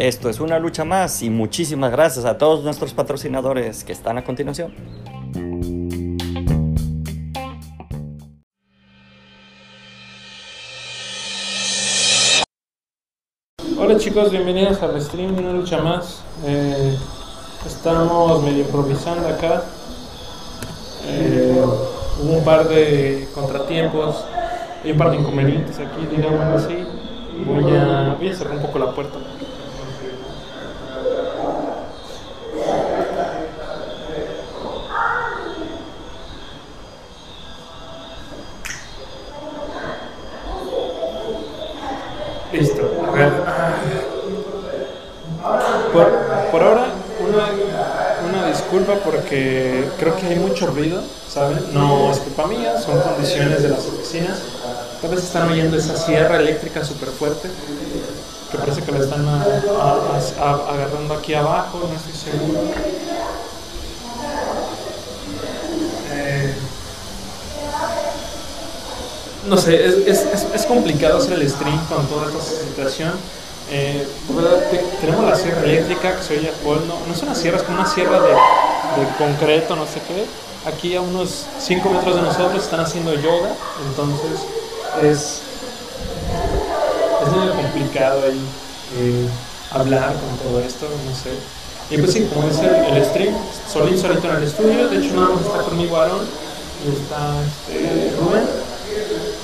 Esto 0.00 0.30
es 0.30 0.40
una 0.40 0.58
lucha 0.58 0.82
más 0.86 1.22
y 1.22 1.28
muchísimas 1.28 1.92
gracias 1.92 2.24
a 2.24 2.38
todos 2.38 2.64
nuestros 2.64 2.94
patrocinadores 2.94 3.84
que 3.84 3.92
están 3.92 4.16
a 4.16 4.24
continuación. 4.24 4.72
Hola 13.78 13.98
chicos, 13.98 14.30
bienvenidos 14.30 14.82
al 14.82 14.98
stream 15.02 15.36
de 15.36 15.42
una 15.42 15.52
lucha 15.52 15.82
más. 15.82 16.22
Eh, 16.46 16.96
estamos 17.66 18.42
medio 18.42 18.60
improvisando 18.64 19.28
acá. 19.28 19.64
Eh, 21.04 21.62
hubo 22.22 22.38
un 22.38 22.42
par 22.42 22.66
de 22.68 23.28
contratiempos 23.34 24.24
y 24.82 24.92
un 24.92 24.96
par 24.96 25.10
de 25.10 25.18
inconvenientes 25.18 25.78
aquí, 25.78 26.06
digamos 26.16 26.64
así. 26.64 26.86
Voy 27.44 27.76
a, 27.76 28.16
voy 28.18 28.28
a 28.30 28.34
cerrar 28.34 28.56
un 28.56 28.62
poco 28.62 28.78
la 28.78 28.94
puerta. 28.94 29.18
Listo. 42.52 42.82
A 43.06 43.10
ver. 43.12 43.30
Por, 45.92 46.10
por 46.50 46.62
ahora, 46.62 46.86
una, 47.20 47.48
una 48.28 48.48
porque 48.98 49.88
creo 49.98 50.16
que 50.16 50.26
hay 50.26 50.36
mucho 50.36 50.66
ruido, 50.66 51.02
¿saben? 51.28 51.58
No 51.72 52.10
es 52.10 52.18
culpa 52.18 52.46
mía, 52.46 52.80
son 52.80 53.00
condiciones 53.00 53.62
de 53.62 53.68
las 53.68 53.86
oficinas. 53.86 54.38
Tal 55.00 55.10
vez 55.10 55.24
están 55.24 55.50
oyendo 55.50 55.76
esa 55.76 55.96
sierra 55.96 56.36
eléctrica 56.38 56.84
súper 56.84 57.08
fuerte, 57.08 57.48
que 58.50 58.58
parece 58.58 58.82
que 58.82 58.92
la 58.92 58.98
están 58.98 59.26
agarrando 59.28 61.14
aquí 61.14 61.34
abajo, 61.34 61.88
no 61.88 61.96
estoy 61.96 62.32
seguro. 62.32 62.60
Eh, 66.12 66.54
no 69.46 69.56
sé, 69.56 69.86
es, 70.06 70.66
complicado 70.66 71.18
hacer 71.18 71.34
el 71.34 71.48
stream 71.48 71.78
con 71.86 72.06
toda 72.06 72.26
esta 72.28 72.66
situación. 72.66 73.12
Eh, 73.70 74.06
tenemos 75.00 75.24
la 75.24 75.36
sierra 75.36 75.62
eléctrica 75.62 76.16
que 76.16 76.22
se 76.22 76.38
oye 76.38 76.48
a 76.48 76.64
Paul, 76.64 76.86
no, 76.88 76.94
no 77.06 77.14
es 77.14 77.22
una 77.22 77.34
sierra, 77.34 77.56
es 77.56 77.62
como 77.62 77.78
una 77.78 77.88
sierra 77.88 78.20
de, 78.20 78.34
de 78.96 79.06
concreto, 79.18 79.76
no 79.76 79.86
sé 79.86 80.00
qué. 80.06 80.26
Aquí 80.68 80.94
a 80.94 81.00
unos 81.00 81.46
5 81.58 81.90
metros 81.90 82.16
de 82.16 82.22
nosotros 82.22 82.62
están 82.62 82.80
haciendo 82.80 83.14
yoga, 83.14 83.50
entonces 83.88 84.40
es, 85.02 85.40
es 87.22 87.32
medio 87.36 87.54
complicado 87.54 88.22
ahí 88.26 88.40
eh, 88.98 89.26
hablar 89.70 90.14
con 90.14 90.36
todo 90.38 90.60
esto, 90.60 90.86
no 90.86 91.14
sé. 91.14 91.30
Y 91.90 91.98
pues 91.98 92.12
sí, 92.12 92.28
como 92.32 92.46
el, 92.46 92.96
el 92.96 93.04
stream, 93.04 93.34
solín 93.72 93.98
solito 93.98 94.28
en 94.28 94.36
el 94.36 94.44
estudio, 94.44 94.88
de 94.88 94.98
hecho 94.98 95.14
nada 95.14 95.30
más 95.30 95.44
está 95.44 95.62
conmigo 95.62 95.96
Aaron 95.96 96.20
y 96.84 96.92
está 96.92 97.34
este, 97.68 98.16
Rubén. 98.16 98.44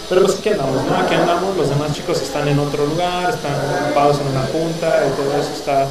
Pero 0.08 0.22
pues 0.22 0.38
aquí 0.38 0.50
andamos, 0.50 0.84
¿no? 0.84 0.96
Aquí 0.96 1.14
andamos, 1.14 1.56
los 1.56 1.68
demás 1.68 1.92
chicos 1.92 2.22
están 2.22 2.46
en 2.46 2.58
otro 2.58 2.86
lugar, 2.86 3.30
están 3.30 3.54
ocupados 3.84 4.20
en 4.20 4.28
una 4.28 4.42
junta 4.42 5.02
y 5.06 5.16
todo 5.16 5.32
eso 5.40 5.50
está... 5.52 5.88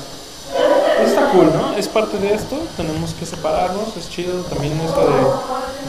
está 1.03 1.29
cool, 1.31 1.51
¿no? 1.53 1.75
Es 1.77 1.87
parte 1.87 2.17
de 2.17 2.33
esto, 2.33 2.57
tenemos 2.77 3.13
que 3.13 3.25
separarnos, 3.25 3.95
es 3.97 4.09
chido 4.09 4.41
también 4.43 4.79
esto 4.81 5.07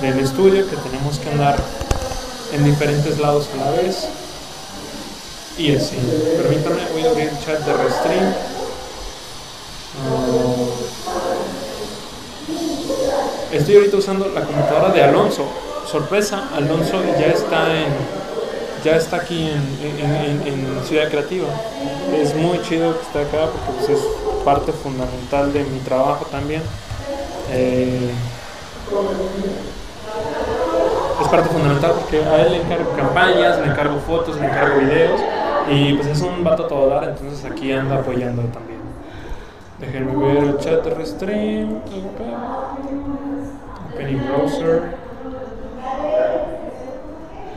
de, 0.01 0.07
del 0.07 0.19
estudio, 0.21 0.69
que 0.69 0.77
tenemos 0.77 1.19
que 1.19 1.31
andar 1.31 1.57
en 2.53 2.65
diferentes 2.65 3.19
lados 3.19 3.49
a 3.55 3.65
la 3.65 3.71
vez. 3.73 4.07
Y 5.59 5.75
así, 5.75 5.97
permítame, 6.37 6.77
voy 6.93 7.07
a 7.07 7.11
abrir 7.11 7.29
el 7.29 7.39
chat 7.45 7.61
de 7.61 7.73
Restream. 7.73 8.35
Ah, 9.99 10.67
estoy 13.53 13.77
ahorita 13.77 13.97
usando 13.97 14.29
la 14.29 14.43
computadora 14.43 14.93
de 14.93 15.03
Alonso. 15.03 15.45
Sorpresa, 15.91 16.49
Alonso 16.55 17.01
ya 17.19 17.27
está 17.27 17.75
en 17.75 17.87
ya 18.85 18.97
está 18.97 19.17
aquí 19.17 19.49
en, 19.51 19.99
en- 19.99 20.47
en- 20.47 20.85
Ciudad 20.87 21.09
Creativa. 21.09 21.49
Es 22.15 22.35
muy 22.37 22.61
chido 22.63 22.95
que 22.97 23.03
esté 23.07 23.19
acá 23.23 23.47
porque 23.51 23.73
pues, 23.87 23.99
es 23.99 24.05
parte 24.47 24.71
fundamental 24.71 25.53
de 25.53 25.65
mi 25.65 25.81
trabajo 25.81 26.25
también. 26.27 26.63
Eh, 27.51 28.13
es 31.21 31.29
parte 31.29 31.49
fundamental 31.49 31.93
porque 31.99 32.25
a 32.25 32.43
él 32.43 32.53
le 32.53 32.63
encargo 32.63 32.93
campañas, 32.93 33.59
le 33.59 33.67
encargo 33.67 33.99
fotos, 33.99 34.39
le 34.41 34.47
encargo 34.47 34.79
videos 34.79 35.21
y 35.69 35.95
pues 35.95 36.07
es 36.07 36.21
un 36.21 36.45
vato 36.45 36.67
todo 36.67 36.89
dar, 36.89 37.09
entonces 37.09 37.45
aquí 37.45 37.73
anda 37.73 37.97
apoyando 37.97 38.43
también. 38.43 38.79
Déjenme 39.81 40.15
ver 40.17 40.45
el 40.45 40.59
chat 40.59 40.85
de 40.85 40.91
Restream. 40.95 41.81
Opening 43.93 44.23
browser. 44.29 44.95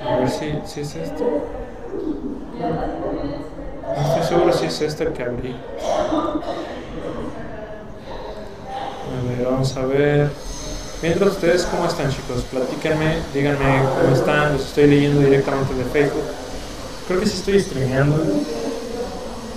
A 0.07 0.15
ver 0.15 0.29
si, 0.29 0.59
si 0.65 0.81
es 0.81 0.95
esto. 0.95 1.23
No 3.95 4.07
estoy 4.07 4.23
seguro 4.23 4.53
si 4.53 4.65
es 4.65 4.81
este 4.81 5.03
el 5.03 5.13
que 5.13 5.23
abrí. 5.23 5.55
Vamos 9.43 9.75
a 9.77 9.85
ver. 9.85 10.29
Mientras 11.01 11.31
ustedes, 11.31 11.63
¿cómo 11.71 11.85
están 11.87 12.09
chicos? 12.09 12.43
Platíquenme, 12.51 13.19
díganme 13.33 13.81
cómo 14.01 14.15
están. 14.15 14.53
Los 14.53 14.65
estoy 14.65 14.87
leyendo 14.87 15.21
directamente 15.21 15.73
de 15.75 15.85
Facebook. 15.85 16.23
Creo 17.07 17.19
que 17.19 17.25
sí 17.25 17.37
estoy 17.37 17.59
streameando. 17.61 18.17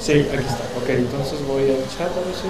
Sí, 0.01 0.13
aquí 0.13 0.45
está. 0.47 0.65
Ok, 0.81 0.89
entonces 0.89 1.45
voy 1.47 1.63
al 1.65 1.85
chat 1.97 2.11
a 2.11 2.21
ver 2.21 2.35
si. 2.35 2.49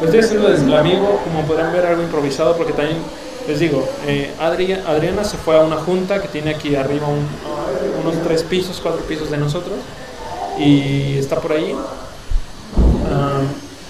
Lo 0.00 0.04
estoy 0.06 0.20
haciendo 0.20 0.48
desde 0.48 0.64
el 0.66 0.76
amigo, 0.76 1.20
como 1.24 1.42
podrán 1.46 1.72
ver, 1.72 1.84
algo 1.86 2.02
improvisado 2.02 2.56
porque 2.56 2.72
también 2.72 2.98
les 3.48 3.58
digo, 3.58 3.88
eh, 4.06 4.32
Adri- 4.38 4.80
Adriana 4.86 5.24
se 5.24 5.36
fue 5.38 5.56
a 5.56 5.62
una 5.62 5.76
junta 5.76 6.22
que 6.22 6.28
tiene 6.28 6.50
aquí 6.50 6.76
arriba 6.76 7.08
un- 7.08 7.26
unos 8.04 8.22
tres 8.22 8.44
pisos, 8.44 8.78
cuatro 8.80 9.00
pisos 9.02 9.28
de 9.30 9.38
nosotros 9.38 9.74
y 10.58 11.16
está 11.18 11.36
por 11.40 11.52
ahí 11.52 11.74
ah, 13.10 13.40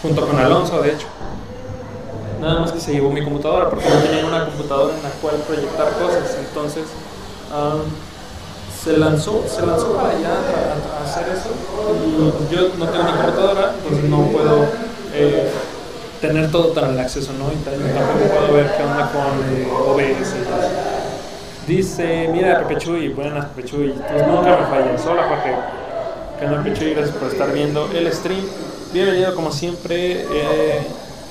junto 0.02 0.26
con 0.26 0.38
Alonso, 0.38 0.80
de 0.82 0.92
hecho. 0.92 1.06
Nada 2.40 2.60
más 2.60 2.72
que 2.72 2.80
se 2.80 2.92
llevó 2.92 3.10
mi 3.10 3.22
computadora 3.22 3.68
porque 3.68 3.88
no 3.88 3.96
tenían 3.96 4.26
una 4.26 4.44
computadora 4.46 4.94
en 4.96 5.02
la 5.02 5.10
cual 5.20 5.36
proyectar 5.46 5.92
cosas, 5.94 6.36
entonces 6.38 6.84
ah, 7.52 7.78
se 8.80 8.96
lanzó, 8.96 9.44
se 9.48 9.66
lanzó 9.66 9.94
para 9.94 10.10
allá 10.10 10.28
a, 10.28 11.00
a 11.00 11.04
hacer 11.04 11.26
eso 11.28 11.50
y 12.06 12.54
yo 12.54 12.68
no 12.78 12.86
tengo 12.88 13.04
mi 13.04 13.12
computadora, 13.12 13.74
entonces 13.82 14.08
no 14.08 14.22
puedo 14.26 14.66
eh, 15.14 15.50
tener 16.20 16.50
todo 16.52 16.68
tan 16.68 16.84
al 16.84 17.00
acceso, 17.00 17.32
¿no? 17.32 17.52
Y 17.52 17.56
tampoco 17.56 18.34
puedo 18.34 18.52
ver 18.54 18.72
qué 18.76 18.82
onda 18.84 19.10
con 19.10 19.42
eh, 19.52 19.68
OBS. 19.72 20.34
y. 20.36 21.72
Dice, 21.72 22.28
mira 22.32 22.66
Pepe 22.66 22.80
Chuy, 22.80 23.08
buenas 23.08 23.46
Pepe 23.46 23.68
Chuy, 23.68 23.92
pues 23.92 24.26
nunca 24.26 24.56
me 24.56 24.66
fallas. 24.66 25.04
Hola 25.06 25.24
Jorge, 25.28 25.54
¿qué 26.38 26.46
onda 26.46 26.62
Pepe 26.62 26.78
Chuy? 26.78 26.94
Gracias 26.94 27.16
por 27.16 27.28
estar 27.28 27.52
viendo 27.52 27.90
el 27.92 28.12
stream. 28.12 28.44
Bienvenido 28.90 29.34
como 29.34 29.52
siempre 29.52 30.24
eh, 30.32 30.80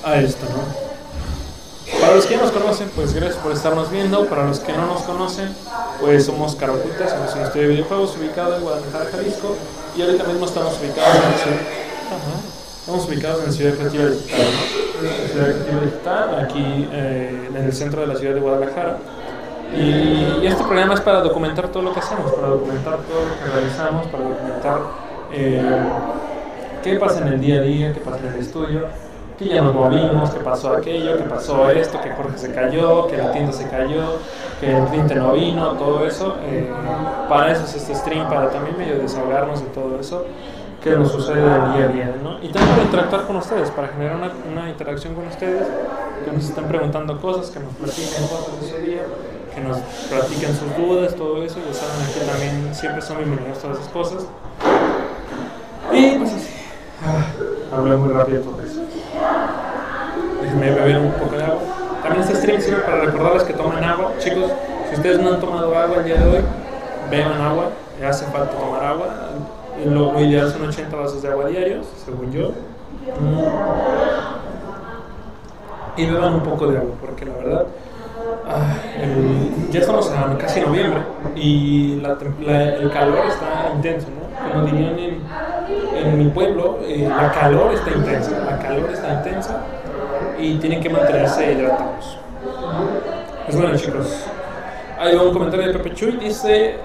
a 0.04 0.16
esto, 0.20 0.46
¿no? 0.46 1.98
Para 2.00 2.14
los 2.14 2.26
que 2.26 2.36
nos 2.36 2.52
conocen, 2.52 2.88
pues 2.94 3.12
gracias 3.14 3.42
por 3.42 3.50
estarnos 3.50 3.90
viendo. 3.90 4.26
Para 4.26 4.46
los 4.46 4.60
que 4.60 4.72
no 4.72 4.86
nos 4.86 5.02
conocen, 5.02 5.52
pues 6.00 6.26
somos 6.26 6.54
Caraputa, 6.54 7.08
somos 7.08 7.34
un 7.34 7.42
estudio 7.42 7.62
de 7.62 7.74
videojuegos 7.74 8.16
ubicado 8.16 8.56
en 8.56 8.62
Guadalajara, 8.62 9.06
Jalisco. 9.10 9.56
Y 9.96 10.02
ahorita 10.02 10.22
mismo 10.24 10.46
estamos 10.46 10.78
ubicados 10.80 11.16
en 11.16 11.22
la 11.22 11.38
ciudad. 11.38 11.60
Ajá. 12.06 12.40
Estamos 12.80 13.08
ubicados 13.08 13.44
en 13.44 13.52
Ciudad 13.52 13.74
Creativa 13.74 14.04
Digital, 14.04 14.46
¿no? 14.46 15.28
Ciudad 15.32 15.46
Creativa 15.46 15.80
Digital, 15.80 16.44
aquí 16.44 16.88
eh, 16.92 17.48
en 17.50 17.56
el 17.56 17.72
centro 17.72 18.02
de 18.02 18.06
la 18.06 18.16
ciudad 18.16 18.34
de 18.34 18.40
Guadalajara. 18.40 18.98
Y, 19.74 20.42
y 20.42 20.46
este 20.46 20.62
programa 20.62 20.94
es 20.94 21.00
para 21.00 21.22
documentar 21.22 21.68
todo 21.68 21.82
lo 21.82 21.92
que 21.92 21.98
hacemos, 21.98 22.32
para 22.32 22.48
documentar 22.48 22.98
todo 22.98 23.26
lo 23.26 23.34
que 23.36 23.50
realizamos, 23.52 24.06
para 24.06 24.24
documentar 24.24 24.80
eh, 25.32 25.60
qué 26.82 26.96
pasa 26.96 27.20
en 27.20 27.28
el 27.28 27.40
día 27.40 27.60
a 27.60 27.62
día, 27.62 27.92
qué 27.92 28.00
pasa 28.00 28.18
en 28.18 28.34
el 28.34 28.40
estudio, 28.40 28.86
que 29.38 29.46
ya 29.46 29.62
nos 29.62 29.74
movimos, 29.74 30.30
que 30.30 30.40
pasó 30.40 30.72
aquello, 30.72 31.16
que 31.16 31.24
pasó 31.24 31.70
esto, 31.70 32.00
que 32.00 32.10
Jorge 32.10 32.38
se 32.38 32.52
cayó, 32.52 33.06
que 33.06 33.16
la 33.16 33.30
tienda 33.32 33.52
se 33.52 33.68
cayó, 33.68 34.18
que 34.60 34.76
el 34.76 34.84
cliente 34.86 35.14
no 35.14 35.32
vino, 35.32 35.72
todo 35.72 36.06
eso. 36.06 36.36
eh, 36.44 36.70
para 37.28 37.52
eso 37.52 37.64
es 37.64 37.74
este 37.74 37.94
stream, 37.94 38.28
para 38.28 38.50
también 38.50 38.76
medio 38.76 38.98
desahogarnos 38.98 39.60
de 39.60 39.66
todo 39.68 40.00
eso 40.00 40.24
que 40.82 40.90
nos 40.90 41.10
sucede 41.10 41.42
del 41.42 41.72
día 41.72 41.84
a 41.84 41.88
día, 41.88 42.14
¿no? 42.22 42.38
Y 42.40 42.48
también 42.48 42.70
para 42.70 42.82
interactuar 42.84 43.26
con 43.26 43.36
ustedes, 43.36 43.70
para 43.72 43.88
generar 43.88 44.16
una, 44.16 44.30
una 44.50 44.70
interacción 44.70 45.14
con 45.14 45.26
ustedes, 45.26 45.66
que 46.24 46.32
nos 46.32 46.44
estén 46.44 46.64
preguntando 46.64 47.20
cosas, 47.20 47.50
que 47.50 47.60
nos 47.60 47.74
platiquen 47.74 48.22
cosas 48.28 48.60
de 48.60 48.68
su 48.70 48.76
día, 48.86 49.02
que 49.54 49.60
nos 49.60 49.78
platiquen 50.08 50.54
sus 50.54 50.76
dudas, 50.76 51.14
todo 51.16 51.42
eso, 51.42 51.58
ya 51.66 51.74
saben, 51.74 52.06
aquí 52.06 52.20
también 52.30 52.74
siempre 52.74 53.02
son 53.02 53.18
bienvenidos 53.18 53.58
todas 53.58 53.78
esas 53.78 53.92
cosas. 53.92 54.26
Y 55.92 56.10
pues 56.16 56.32
así, 56.32 56.54
ah, 57.04 57.76
hablé 57.76 57.96
muy 57.96 58.12
rápido 58.12 58.42
eso. 58.64 58.80
Déjenme 60.42 60.70
beber 60.70 60.98
un 60.98 61.12
poco 61.12 61.36
de 61.36 61.44
agua. 61.44 61.60
También 62.02 62.22
este 62.24 62.36
stream 62.36 62.60
sirve 62.60 62.80
para 62.82 63.00
recordarles 63.02 63.42
que 63.44 63.52
tomen 63.54 63.82
agua. 63.84 64.12
Chicos, 64.18 64.50
si 64.88 64.96
ustedes 64.96 65.20
no 65.20 65.32
han 65.34 65.40
tomado 65.40 65.76
agua 65.76 65.98
el 65.98 66.04
día 66.04 66.16
de 66.16 66.28
hoy, 66.38 66.44
beban 67.10 67.40
agua. 67.40 67.66
Le 68.00 68.06
hace 68.06 68.24
falta 68.26 68.50
tomar 68.56 68.84
agua. 68.84 69.06
Lo, 69.84 70.12
lo 70.12 70.20
ideal 70.20 70.50
son 70.50 70.62
80 70.68 70.96
vasos 70.96 71.22
de 71.22 71.28
agua 71.28 71.46
diarios, 71.46 71.86
según 72.04 72.32
yo. 72.32 72.50
Y 75.96 76.06
beban 76.06 76.34
un 76.34 76.40
poco 76.42 76.66
de 76.68 76.78
agua, 76.78 76.94
porque 77.00 77.24
la 77.24 77.34
verdad, 77.34 77.66
ah, 78.48 78.74
el- 79.02 79.70
ya 79.70 79.80
estamos 79.80 80.10
a 80.12 80.36
casi 80.38 80.60
noviembre 80.60 81.00
y 81.34 81.96
la 82.00 82.16
la- 82.40 82.74
el 82.76 82.90
calor 82.90 83.18
está 83.26 83.72
intenso, 83.74 84.06
¿no? 84.10 84.52
Como 84.52 84.64
dirían 84.66 84.98
en, 84.98 85.20
en 86.00 86.18
mi 86.18 86.28
pueblo, 86.28 86.78
eh, 86.82 87.08
la 87.08 87.30
calor 87.32 87.72
está 87.72 87.90
intensa, 87.90 88.30
la 88.44 88.58
calor 88.58 88.90
está 88.90 89.14
intensa 89.14 89.60
y 90.38 90.56
tienen 90.58 90.80
que 90.80 90.88
mantenerse 90.88 91.52
hidratados. 91.52 92.18
Pues 93.44 93.56
bueno, 93.56 93.76
chicos, 93.76 94.26
hay 94.98 95.14
un 95.14 95.32
comentario 95.32 95.68
de 95.68 95.78
Pepe 95.78 95.94
Chuy, 95.94 96.12
dice 96.12 96.76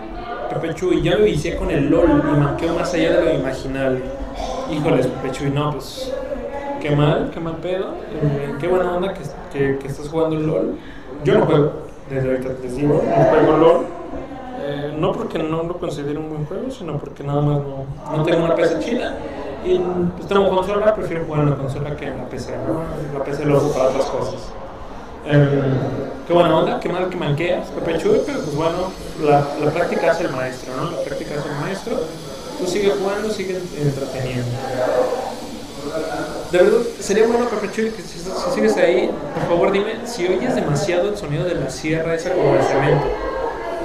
Pepe 0.49 0.73
Chuy, 0.73 1.01
ya 1.01 1.17
me 1.17 1.23
vicié 1.23 1.55
con 1.55 1.69
el 1.71 1.89
LOL 1.89 2.09
y 2.09 2.39
manqueo 2.39 2.73
más 2.75 2.93
allá 2.93 3.17
de 3.17 3.25
lo 3.25 3.33
imaginable. 3.33 4.01
Híjoles, 4.71 5.07
Pepe 5.07 5.31
Chuy, 5.31 5.49
no, 5.49 5.71
pues 5.71 6.13
qué 6.81 6.95
mal, 6.95 7.31
qué 7.33 7.39
mal 7.39 7.55
pedo, 7.57 7.95
eh, 8.21 8.53
qué 8.59 8.67
buena 8.67 8.95
onda 8.95 9.13
que, 9.13 9.21
que, 9.51 9.77
que 9.77 9.87
estás 9.87 10.09
jugando 10.09 10.37
el 10.37 10.47
LOL. 10.47 10.77
Yo 11.23 11.37
no 11.37 11.45
juego, 11.45 11.71
desde 12.09 12.29
ahorita 12.31 12.49
les 12.61 12.75
digo, 12.75 13.01
no 13.05 13.23
juego 13.25 13.57
LOL. 13.57 14.02
Eh, 14.65 14.93
no 14.97 15.11
porque 15.11 15.39
no 15.39 15.63
lo 15.63 15.77
considero 15.77 16.21
un 16.21 16.29
buen 16.29 16.45
juego, 16.45 16.71
sino 16.71 16.97
porque 16.97 17.21
nada 17.21 17.41
más 17.41 17.57
no, 17.57 17.85
no 18.15 18.23
tengo 18.23 18.45
una 18.45 18.55
PC 18.55 18.79
chida. 18.79 19.17
Y 19.65 19.77
pues 19.77 20.27
tengo 20.27 20.49
consola, 20.49 20.95
prefiero 20.95 21.25
jugar 21.25 21.41
en 21.41 21.49
la 21.49 21.55
consola 21.57 21.95
que 21.95 22.07
en 22.07 22.17
la 22.17 22.25
PC, 22.29 22.53
¿no? 22.65 23.17
La 23.17 23.23
PC 23.25 23.45
lo 23.45 23.57
uso 23.57 23.73
para 23.73 23.89
otras 23.89 24.05
cosas. 24.05 24.41
Eh, 25.25 25.63
qué 26.27 26.33
buena 26.33 26.57
onda, 26.57 26.79
qué 26.79 26.89
mal 26.89 27.09
que 27.09 27.17
manqueas, 27.17 27.67
Pepe 27.69 27.97
Chuy, 27.97 28.21
pero 28.25 28.39
pues 28.39 28.55
bueno, 28.55 28.91
la, 29.23 29.45
la 29.63 29.71
práctica 29.71 30.11
hace 30.11 30.23
el 30.25 30.31
maestro, 30.31 30.73
¿no? 30.75 30.91
La 30.91 31.01
práctica 31.01 31.35
hace 31.37 31.49
el 31.49 31.55
maestro. 31.55 31.97
Tú 32.59 32.65
sigue 32.65 32.91
jugando, 32.91 33.29
sigue 33.29 33.57
entreteniendo. 33.81 34.51
De 36.51 36.57
verdad, 36.57 36.79
sería 36.99 37.27
bueno, 37.27 37.45
Pepe 37.49 37.71
Chuy, 37.71 37.89
que 37.91 38.01
si, 38.01 38.19
si 38.19 38.51
sigues 38.53 38.77
ahí, 38.77 39.11
por 39.33 39.43
favor 39.47 39.71
dime 39.73 40.05
si 40.05 40.25
oyes 40.27 40.55
demasiado 40.55 41.09
el 41.09 41.17
sonido 41.17 41.43
de 41.43 41.55
la 41.55 41.69
sierra 41.69 42.15
esa 42.15 42.31
como 42.31 42.53
de 42.53 42.63
cemento. 42.63 43.05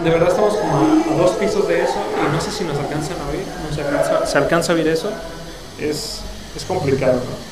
De 0.04 0.10
verdad 0.10 0.28
estamos 0.28 0.54
como 0.54 0.76
a, 0.76 1.16
dos 1.16 1.32
pisos 1.32 1.66
de 1.66 1.82
eso 1.82 1.98
y 2.16 2.32
no 2.32 2.40
sé 2.40 2.50
si 2.50 2.64
nos 2.64 2.78
alcanzan 2.78 3.16
a 3.20 3.30
oír, 3.30 3.44
no 3.68 3.74
se 3.74 3.82
alcanza, 3.82 4.26
se 4.26 4.38
alcanza 4.38 4.72
a 4.72 4.76
oír 4.76 4.88
eso. 4.88 5.10
Es, 5.80 6.20
es 6.56 6.64
complicado, 6.64 7.14
¿no? 7.14 7.48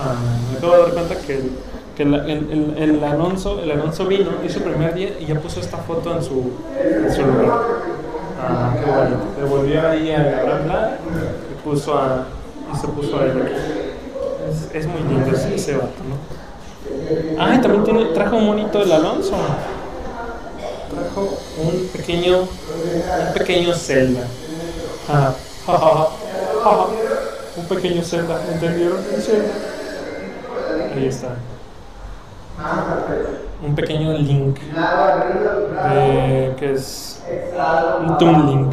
Ah, 0.00 0.14
me 0.50 0.58
acabo 0.58 0.72
de 0.74 0.82
dar 0.82 0.92
cuenta 0.92 1.16
que, 1.16 1.42
el, 2.02 2.74
el, 2.78 3.04
Alonso, 3.04 3.60
el 3.60 3.70
Alonso 3.72 4.06
vino, 4.06 4.30
hizo 4.44 4.60
su 4.60 4.64
primer 4.64 4.94
día 4.94 5.10
y 5.18 5.26
ya 5.26 5.34
puso 5.40 5.60
esta 5.60 5.78
foto 5.78 6.16
en 6.16 6.22
su, 6.22 6.52
en 6.80 7.12
su 7.12 7.22
lugar. 7.22 7.58
Ah, 8.40 8.72
qué 8.78 8.90
bonito. 8.90 9.18
Devolvió 9.40 9.88
ahí 9.88 10.12
a 10.12 10.18
Lara 10.18 10.98
y, 11.50 11.68
puso 11.68 11.98
a, 11.98 12.26
y 12.72 12.76
se 12.76 12.86
puso 12.88 13.18
a 13.18 13.24
él. 13.24 13.52
Es, 14.72 14.86
muy 14.86 15.02
lindo 15.02 15.36
ese, 15.36 15.54
ese 15.54 15.74
vato, 15.74 16.02
¿no? 16.08 17.42
Ah, 17.42 17.54
y 17.54 17.60
también 17.60 17.84
tiene, 17.84 18.04
trajo 18.06 18.36
un 18.36 18.46
monito 18.46 18.80
el 18.80 18.92
Alonso. 18.92 19.34
Trajo 20.90 21.38
un 21.58 21.88
pequeño, 21.88 22.40
un 22.40 23.32
pequeño 23.34 23.74
Zelda. 23.74 24.26
Ah. 25.08 25.34
Un 27.56 27.66
pequeño 27.66 28.02
Zelda, 28.02 28.40
¿entendieron? 28.52 28.98
Ahí 30.94 31.06
está. 31.06 31.36
Un 33.62 33.74
pequeño 33.74 34.12
Link. 34.18 34.58
Que 36.58 36.72
es 36.72 37.22
un 38.00 38.18
Toon 38.18 38.46
Link. 38.46 38.72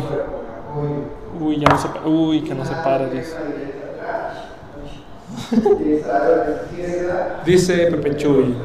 Uy, 1.39 1.59
ya 1.59 1.67
no 1.67 1.77
se 1.77 1.87
Uy, 2.07 2.41
que 2.43 2.55
no 2.55 2.65
se 2.65 2.73
para, 2.75 3.07
dice. 3.07 3.35
Dice 7.45 7.87
Pepe 7.91 8.15
Chuy. 8.15 8.55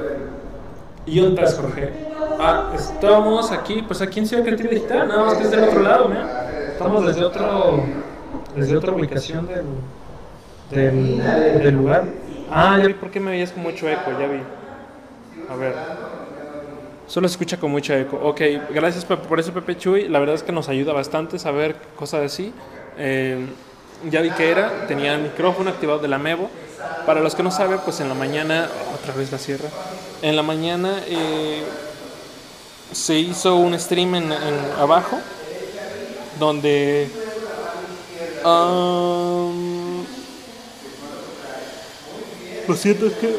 ¿Y 1.07 1.21
dónde 1.21 1.43
estás, 1.43 1.59
Jorge? 1.59 2.10
Ah, 2.43 2.73
estamos 2.75 3.53
aquí, 3.53 3.83
pues 3.83 4.01
aquí 4.01 4.19
en 4.19 4.27
Ciudad 4.27 4.43
Creativa 4.43 4.71
Digital, 4.71 5.09
nada 5.09 5.25
más 5.27 5.35
que 5.35 5.45
es 5.45 5.51
del 5.51 5.63
otro 5.63 5.83
lado, 5.83 6.09
¿no? 6.09 6.21
Estamos 6.73 7.07
desde 7.07 7.23
otro, 7.23 7.85
desde 8.57 8.77
otra 8.79 8.93
ubicación 8.93 9.47
del, 10.71 11.19
del, 11.63 11.75
lugar. 11.75 12.05
Ah, 12.51 12.79
ya 12.81 12.87
vi 12.87 12.95
por 12.95 13.11
qué 13.11 13.21
me 13.21 13.33
veías 13.33 13.53
con 13.53 13.63
mucho 13.63 13.87
eco, 13.87 14.13
ya 14.19 14.27
vi. 14.27 14.41
A 15.51 15.57
ver. 15.57 15.75
Solo 17.07 17.29
se 17.29 17.33
escucha 17.33 17.59
con 17.59 17.73
mucho 17.73 17.93
eco. 17.93 18.19
Ok, 18.23 18.41
gracias 18.71 19.05
por 19.05 19.39
eso 19.39 19.53
Pepe 19.53 19.77
Chuy. 19.77 20.09
La 20.09 20.19
verdad 20.19 20.37
es 20.37 20.43
que 20.43 20.53
nos 20.53 20.71
ayuda 20.71 20.95
bastante 20.95 21.39
saber 21.39 21.77
cosas 21.95 22.23
así. 22.23 22.55
Eh, 22.97 23.45
ya 24.11 24.23
vi 24.23 24.31
que 24.31 24.51
era, 24.51 24.87
tenía 24.87 25.15
el 25.15 25.25
micrófono 25.25 25.69
activado 25.69 25.99
de 25.99 26.09
la 26.09 26.17
Mevo. 26.17 26.49
Para 27.05 27.21
los 27.21 27.35
que 27.35 27.43
no 27.43 27.51
saben, 27.51 27.81
pues 27.85 28.01
en 28.01 28.09
la 28.09 28.15
mañana, 28.15 28.67
otra 28.99 29.13
vez 29.13 29.31
la 29.31 29.37
sierra, 29.37 29.69
en 30.23 30.37
la 30.37 30.43
mañana 30.43 31.01
eh, 31.07 31.63
se 32.93 33.19
hizo 33.19 33.57
un 33.57 33.79
stream 33.79 34.15
en, 34.15 34.33
en 34.33 34.59
abajo 34.79 35.19
donde 36.39 37.09
um, 38.45 40.05
lo 42.67 42.77
cierto 42.77 43.07
es 43.07 43.13
que 43.15 43.37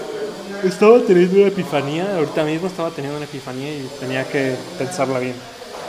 estaba 0.63 0.99
teniendo 0.99 1.39
una 1.39 1.47
epifanía, 1.47 2.15
ahorita 2.15 2.43
mismo 2.43 2.67
estaba 2.67 2.91
teniendo 2.91 3.17
una 3.17 3.25
epifanía 3.25 3.73
y 3.73 3.89
tenía 3.99 4.23
que 4.27 4.55
pensarla 4.77 5.19
bien. 5.19 5.35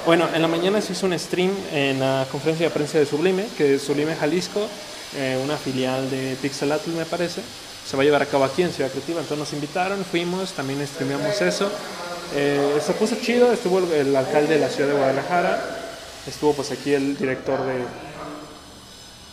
Bueno, 0.06 0.26
en 0.34 0.42
la 0.42 0.48
mañana 0.48 0.80
se 0.80 0.94
hizo 0.94 1.06
un 1.06 1.16
stream 1.18 1.52
en 1.72 2.00
la 2.00 2.26
conferencia 2.32 2.66
de 2.66 2.72
prensa 2.72 2.98
de 2.98 3.06
Sublime, 3.06 3.46
que 3.56 3.74
es 3.74 3.82
Sublime 3.82 4.16
Jalisco, 4.16 4.66
eh, 5.16 5.38
una 5.44 5.56
filial 5.56 6.10
de 6.10 6.36
Pixelatl 6.40 6.90
me 6.90 7.04
parece. 7.04 7.42
Se 7.86 7.96
va 7.96 8.02
a 8.02 8.04
llevar 8.04 8.22
a 8.22 8.26
cabo 8.26 8.44
aquí 8.44 8.62
en 8.62 8.72
Ciudad 8.72 8.90
Creativa, 8.90 9.20
entonces 9.20 9.38
nos 9.38 9.52
invitaron, 9.52 10.04
fuimos, 10.04 10.52
también 10.52 10.84
streameamos 10.86 11.40
eso. 11.42 11.70
Eh, 12.34 12.80
se 12.84 12.92
puso 12.92 13.16
chido, 13.16 13.52
estuvo 13.52 13.78
el, 13.78 14.16
alcalde 14.16 14.54
de 14.54 14.60
la 14.60 14.68
ciudad 14.68 14.88
de 14.88 14.96
Guadalajara, 14.96 15.62
estuvo 16.26 16.54
pues 16.54 16.70
aquí 16.70 16.94
el 16.94 17.16
director 17.16 17.60
de, 17.66 17.84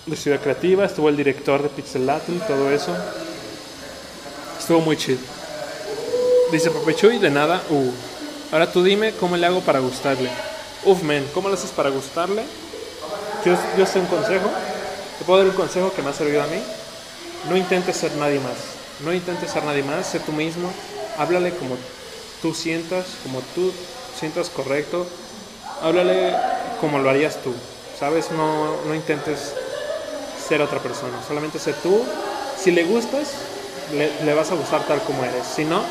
de 0.05 0.15
Ciudad 0.17 0.41
Creativa, 0.41 0.85
estuvo 0.85 1.07
el 1.09 1.15
director 1.15 1.63
de 1.63 1.69
Pixelatl, 1.69 2.39
todo 2.47 2.69
eso. 2.71 2.95
Estuvo 4.59 4.81
muy 4.81 4.97
chido. 4.97 5.19
Dice 6.51 6.71
Pepe 6.71 6.95
Chuy, 6.95 7.19
de 7.19 7.29
nada, 7.29 7.61
uh. 7.69 7.91
Ahora 8.51 8.71
tú 8.71 8.83
dime 8.83 9.13
cómo 9.13 9.37
le 9.37 9.45
hago 9.45 9.61
para 9.61 9.79
gustarle. 9.79 10.29
Uf, 10.83 11.03
men, 11.03 11.25
¿cómo 11.33 11.47
lo 11.47 11.53
haces 11.53 11.71
para 11.71 11.89
gustarle? 11.89 12.43
Yo, 13.45 13.55
yo 13.77 13.85
sé 13.85 13.99
un 13.99 14.07
consejo. 14.07 14.49
Te 15.19 15.25
puedo 15.25 15.39
dar 15.39 15.49
un 15.49 15.55
consejo 15.55 15.93
que 15.93 16.01
me 16.01 16.09
ha 16.09 16.13
servido 16.13 16.41
a 16.41 16.47
mí. 16.47 16.61
No 17.49 17.55
intentes 17.55 17.95
ser 17.97 18.11
nadie 18.15 18.39
más. 18.39 18.57
No 19.03 19.13
intentes 19.13 19.51
ser 19.51 19.63
nadie 19.63 19.83
más. 19.83 20.07
Sé 20.07 20.19
tú 20.19 20.31
mismo. 20.31 20.71
Háblale 21.17 21.53
como 21.55 21.77
tú 22.41 22.53
sientas, 22.53 23.05
como 23.23 23.41
tú 23.55 23.71
sientas 24.17 24.49
correcto. 24.49 25.05
Háblale 25.81 26.35
como 26.81 26.99
lo 26.99 27.09
harías 27.09 27.41
tú. 27.41 27.53
¿Sabes? 27.99 28.31
No, 28.31 28.81
no 28.85 28.95
intentes 28.95 29.53
ser 30.47 30.61
otra 30.61 30.79
persona. 30.79 31.21
Solamente 31.27 31.59
sé 31.59 31.73
tú. 31.73 32.03
Si 32.57 32.71
le 32.71 32.83
gustas, 32.83 33.29
le, 33.93 34.23
le 34.23 34.33
vas 34.33 34.51
a 34.51 34.55
gustar 34.55 34.85
tal 34.87 35.01
como 35.03 35.23
eres. 35.23 35.45
Si 35.45 35.65
no, 35.65 35.81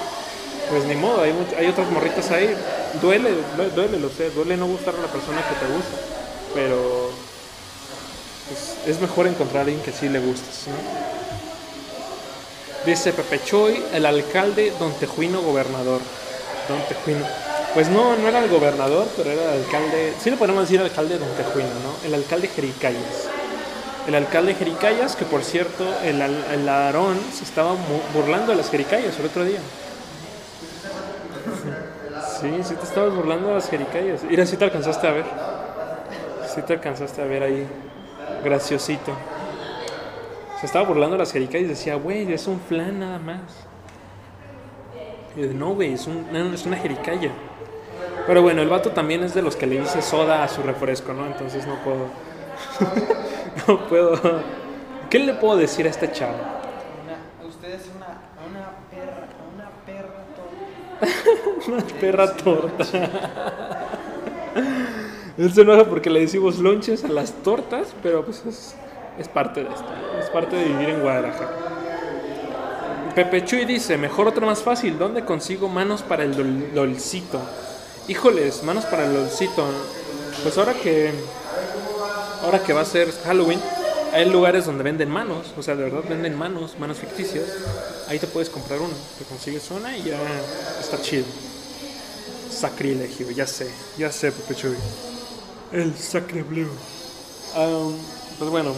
pues 0.70 0.84
ni 0.84 0.94
modo, 0.94 1.22
hay, 1.22 1.34
hay 1.58 1.66
otras 1.66 1.90
morritas 1.90 2.30
ahí. 2.30 2.54
Duele, 3.00 3.30
duele, 3.74 3.98
lo 3.98 4.08
sé, 4.08 4.30
duele 4.30 4.56
no 4.56 4.66
gustar 4.66 4.94
a 4.94 5.00
la 5.00 5.08
persona 5.08 5.42
que 5.42 5.54
te 5.54 5.72
gusta, 5.72 5.96
pero 6.54 7.10
pues, 8.48 8.88
es 8.94 9.00
mejor 9.00 9.26
encontrar 9.26 9.62
alguien 9.62 9.80
que 9.82 9.92
sí 9.92 10.08
le 10.08 10.18
gustes. 10.18 10.66
Dice 12.86 13.12
Pepe 13.12 13.40
Choy, 13.44 13.82
el 13.92 14.06
alcalde 14.06 14.72
Don 14.78 14.92
Tejuino 14.94 15.42
gobernador. 15.42 16.00
Don 16.68 16.80
Tejuino. 16.88 17.24
Pues 17.74 17.88
no, 17.88 18.16
no 18.16 18.28
era 18.28 18.42
el 18.42 18.50
gobernador, 18.50 19.06
pero 19.16 19.30
era 19.30 19.54
el 19.54 19.64
alcalde, 19.64 20.14
sí 20.20 20.30
le 20.30 20.36
podemos 20.36 20.62
decir 20.62 20.80
alcalde 20.80 21.18
Don 21.18 21.28
Tejuino, 21.30 21.68
¿no? 21.68 22.06
El 22.06 22.14
alcalde 22.14 22.48
Jericayas. 22.48 23.28
El 24.06 24.14
alcalde 24.14 24.54
Jericayas, 24.54 25.16
que 25.16 25.24
por 25.24 25.44
cierto, 25.44 25.84
el, 26.02 26.20
el 26.22 26.68
se 27.32 27.44
estaba 27.44 27.74
burlando 28.14 28.52
de 28.52 28.56
las 28.56 28.70
Jericayas 28.70 29.18
el 29.18 29.26
otro 29.26 29.44
día. 29.44 29.60
Sí, 32.40 32.48
sí 32.62 32.74
te 32.74 32.84
estabas 32.84 33.12
burlando 33.14 33.48
de 33.48 33.54
las 33.54 33.68
jericayas. 33.68 34.22
Mira, 34.22 34.46
sí 34.46 34.56
te 34.56 34.64
alcanzaste 34.64 35.08
a 35.08 35.10
ver. 35.10 35.24
Sí 36.54 36.62
te 36.62 36.74
alcanzaste 36.74 37.20
a 37.20 37.24
ver 37.24 37.42
ahí. 37.42 37.66
Graciosito. 38.44 39.12
Se 40.60 40.66
estaba 40.66 40.84
burlando 40.86 41.16
de 41.16 41.18
las 41.18 41.32
jericayas 41.32 41.64
y 41.64 41.68
decía, 41.68 41.96
güey, 41.96 42.32
es 42.32 42.46
un 42.46 42.60
flan 42.60 43.00
nada 43.00 43.18
más. 43.18 43.40
Y 45.38 45.42
yo, 45.42 45.52
no, 45.54 45.74
güey, 45.74 45.92
es, 45.92 46.08
un, 46.08 46.26
es 46.52 46.66
una 46.66 46.76
jericaya. 46.76 47.30
Pero 48.26 48.42
bueno, 48.42 48.60
el 48.60 48.68
vato 48.68 48.90
también 48.90 49.22
es 49.22 49.34
de 49.34 49.42
los 49.42 49.54
que 49.54 49.66
le 49.66 49.78
dice 49.78 50.02
soda 50.02 50.42
a 50.42 50.48
su 50.48 50.62
refresco, 50.62 51.12
¿no? 51.12 51.26
Entonces 51.26 51.64
no 51.64 51.76
puedo. 51.76 52.08
no 53.68 53.86
puedo. 53.88 54.20
¿Qué 55.08 55.20
le 55.20 55.34
puedo 55.34 55.56
decir 55.56 55.86
a 55.86 55.90
este 55.90 56.10
chavo? 56.10 56.34
Una, 56.34 57.18
usted 57.48 57.70
es 57.70 57.88
una, 57.94 58.18
una 58.50 58.70
perra, 58.90 59.28
una 59.54 59.70
perra 59.86 60.24
tonta. 60.34 61.06
Una 61.68 61.84
perra 62.00 62.34
torta. 62.36 62.84
Él 65.38 65.52
se 65.52 65.60
enoja 65.62 65.84
porque 65.84 66.10
le 66.10 66.18
decimos 66.20 66.58
lonches 66.58 67.04
a 67.04 67.08
las 67.08 67.32
tortas, 67.32 67.94
pero 68.02 68.24
pues 68.24 68.44
es, 68.44 68.74
es 69.18 69.28
parte 69.28 69.62
de 69.62 69.70
esto, 69.70 69.84
¿no? 69.84 70.18
es 70.18 70.28
parte 70.30 70.56
de 70.56 70.64
vivir 70.64 70.88
en 70.88 71.00
Guadalajara. 71.00 71.57
Pepe 73.18 73.44
Chuy 73.44 73.64
dice, 73.64 73.98
mejor 73.98 74.28
otro 74.28 74.46
más 74.46 74.62
fácil, 74.62 74.96
¿dónde 74.96 75.24
consigo 75.24 75.68
manos 75.68 76.02
para 76.02 76.22
el 76.22 76.36
dol- 76.36 76.70
dolcito? 76.70 77.40
Híjoles, 78.06 78.62
manos 78.62 78.84
para 78.84 79.06
el 79.06 79.12
dolcito. 79.12 79.66
Pues 80.44 80.56
ahora 80.56 80.72
que 80.74 81.10
ahora 82.44 82.62
que 82.62 82.72
va 82.72 82.82
a 82.82 82.84
ser 82.84 83.10
Halloween, 83.24 83.60
hay 84.12 84.30
lugares 84.30 84.66
donde 84.66 84.84
venden 84.84 85.10
manos, 85.10 85.48
o 85.56 85.64
sea, 85.64 85.74
de 85.74 85.82
verdad 85.82 86.08
venden 86.08 86.38
manos, 86.38 86.78
manos 86.78 86.98
ficticias. 86.98 87.42
Ahí 88.06 88.20
te 88.20 88.28
puedes 88.28 88.50
comprar 88.50 88.78
una, 88.80 88.94
te 89.18 89.24
consigues 89.24 89.68
una 89.72 89.96
y 89.96 90.04
ya 90.04 90.20
está 90.80 91.02
chido. 91.02 91.24
Sacrilegio, 92.48 93.32
ya 93.32 93.48
sé, 93.48 93.68
ya 93.98 94.12
sé, 94.12 94.30
Pepe 94.30 94.54
Chuy. 94.54 94.76
El 95.72 95.92
sacre 95.98 96.44
blue. 96.44 96.70
Am, 97.56 97.96
pues 98.38 98.48
bueno, 98.48 98.72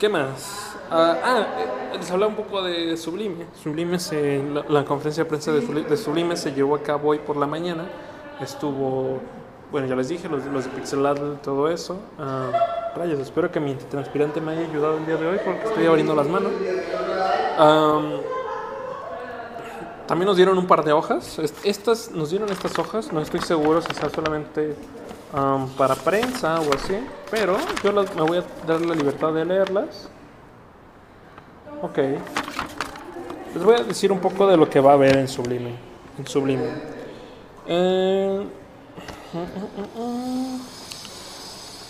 ¿qué 0.00 0.08
más? 0.08 0.67
Ah, 0.90 1.16
ah, 1.22 1.46
eh, 1.92 1.96
les 1.98 2.10
hablaba 2.10 2.30
un 2.30 2.36
poco 2.36 2.62
de 2.62 2.96
Sublime. 2.96 3.46
Sublime, 3.62 3.98
se, 3.98 4.42
la, 4.42 4.64
la 4.68 4.84
conferencia 4.84 5.24
de 5.24 5.28
prensa 5.28 5.52
de, 5.52 5.62
Subli- 5.62 5.86
de 5.86 5.96
Sublime 5.96 6.36
se 6.36 6.52
llevó 6.52 6.74
a 6.76 6.82
cabo 6.82 7.10
hoy 7.10 7.18
por 7.18 7.36
la 7.36 7.46
mañana. 7.46 7.84
Estuvo, 8.40 9.18
bueno, 9.70 9.86
ya 9.86 9.96
les 9.96 10.08
dije, 10.08 10.28
los, 10.28 10.44
los 10.46 10.64
de 10.64 10.70
Pixelad, 10.70 11.16
todo 11.42 11.68
eso. 11.68 11.98
Ah, 12.18 12.50
rayos, 12.96 13.20
espero 13.20 13.50
que 13.52 13.60
mi 13.60 13.74
transpirante 13.74 14.40
me 14.40 14.52
haya 14.52 14.62
ayudado 14.68 14.96
el 14.96 15.06
día 15.06 15.16
de 15.16 15.26
hoy 15.26 15.38
porque 15.44 15.64
estoy 15.64 15.86
abriendo 15.86 16.14
las 16.14 16.26
manos. 16.26 16.52
Am, 17.58 18.12
también 20.06 20.26
nos 20.26 20.36
dieron 20.36 20.56
un 20.56 20.66
par 20.66 20.84
de 20.84 20.92
hojas. 20.92 21.38
Est- 21.38 21.64
Estas, 21.66 22.10
nos 22.12 22.30
dieron 22.30 22.48
estas 22.50 22.78
hojas, 22.78 23.12
no 23.12 23.20
estoy 23.20 23.40
seguro 23.40 23.82
si 23.82 23.92
sea 23.94 24.08
solamente 24.08 24.74
am, 25.34 25.68
para 25.76 25.94
prensa 25.96 26.60
o 26.60 26.74
así, 26.74 26.96
pero 27.30 27.56
yo 27.84 27.92
las- 27.92 28.14
me 28.14 28.22
voy 28.22 28.38
a 28.38 28.44
dar 28.66 28.80
la 28.80 28.94
libertad 28.94 29.32
de 29.34 29.44
leerlas. 29.44 30.08
Ok. 31.82 31.98
Les 33.54 33.64
voy 33.64 33.74
a 33.76 33.82
decir 33.84 34.12
un 34.12 34.20
poco 34.20 34.46
de 34.46 34.56
lo 34.56 34.68
que 34.68 34.80
va 34.80 34.92
a 34.92 34.94
haber 34.94 35.16
en 35.16 35.28
Sublime. 35.28 35.72
En 36.18 36.26
Sublime. 36.26 36.64
Eh, 37.66 38.42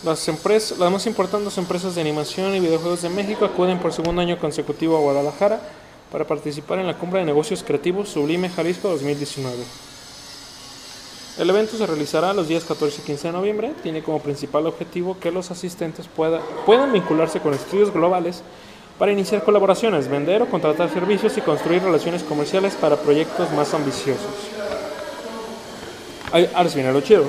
las, 0.04 0.28
empresas, 0.28 0.78
las 0.78 0.90
más 0.90 1.07
importantes 1.07 1.57
empresas 1.59 1.95
de 1.95 2.00
animación 2.00 2.54
y 2.54 2.61
videojuegos 2.61 3.02
de 3.02 3.09
México 3.09 3.45
acuden 3.45 3.78
por 3.78 3.92
segundo 3.92 4.21
año 4.23 4.38
consecutivo 4.38 4.97
a 4.97 5.00
Guadalajara 5.00 5.61
para 6.12 6.25
participar 6.26 6.78
en 6.78 6.87
la 6.87 6.97
Cumbre 6.97 7.21
de 7.21 7.26
Negocios 7.26 7.62
Creativos 7.62 8.09
Sublime 8.09 8.49
Jalisco 8.50 8.88
2019. 8.88 9.57
El 11.38 11.50
evento 11.50 11.76
se 11.76 11.87
realizará 11.87 12.33
los 12.33 12.49
días 12.49 12.64
14 12.64 13.00
y 13.00 13.04
15 13.04 13.28
de 13.28 13.33
noviembre. 13.33 13.73
Tiene 13.83 14.02
como 14.02 14.21
principal 14.21 14.66
objetivo 14.66 15.16
que 15.21 15.30
los 15.30 15.50
asistentes 15.52 16.09
pueda- 16.09 16.40
puedan 16.66 16.92
vincularse 16.92 17.40
con 17.40 17.54
estudios 17.54 17.92
globales 17.92 18.42
para 18.99 19.12
iniciar 19.12 19.43
colaboraciones, 19.45 20.09
vender 20.09 20.43
o 20.43 20.47
contratar 20.47 20.90
servicios 20.90 21.37
y 21.38 21.40
construir 21.40 21.83
relaciones 21.83 22.23
comerciales 22.23 22.75
para 22.75 22.97
proyectos 22.97 23.50
más 23.52 23.73
ambiciosos. 23.73 24.26
Ahora 26.33 26.69
viene 26.75 26.93
lo 26.93 27.00
chido. 27.00 27.25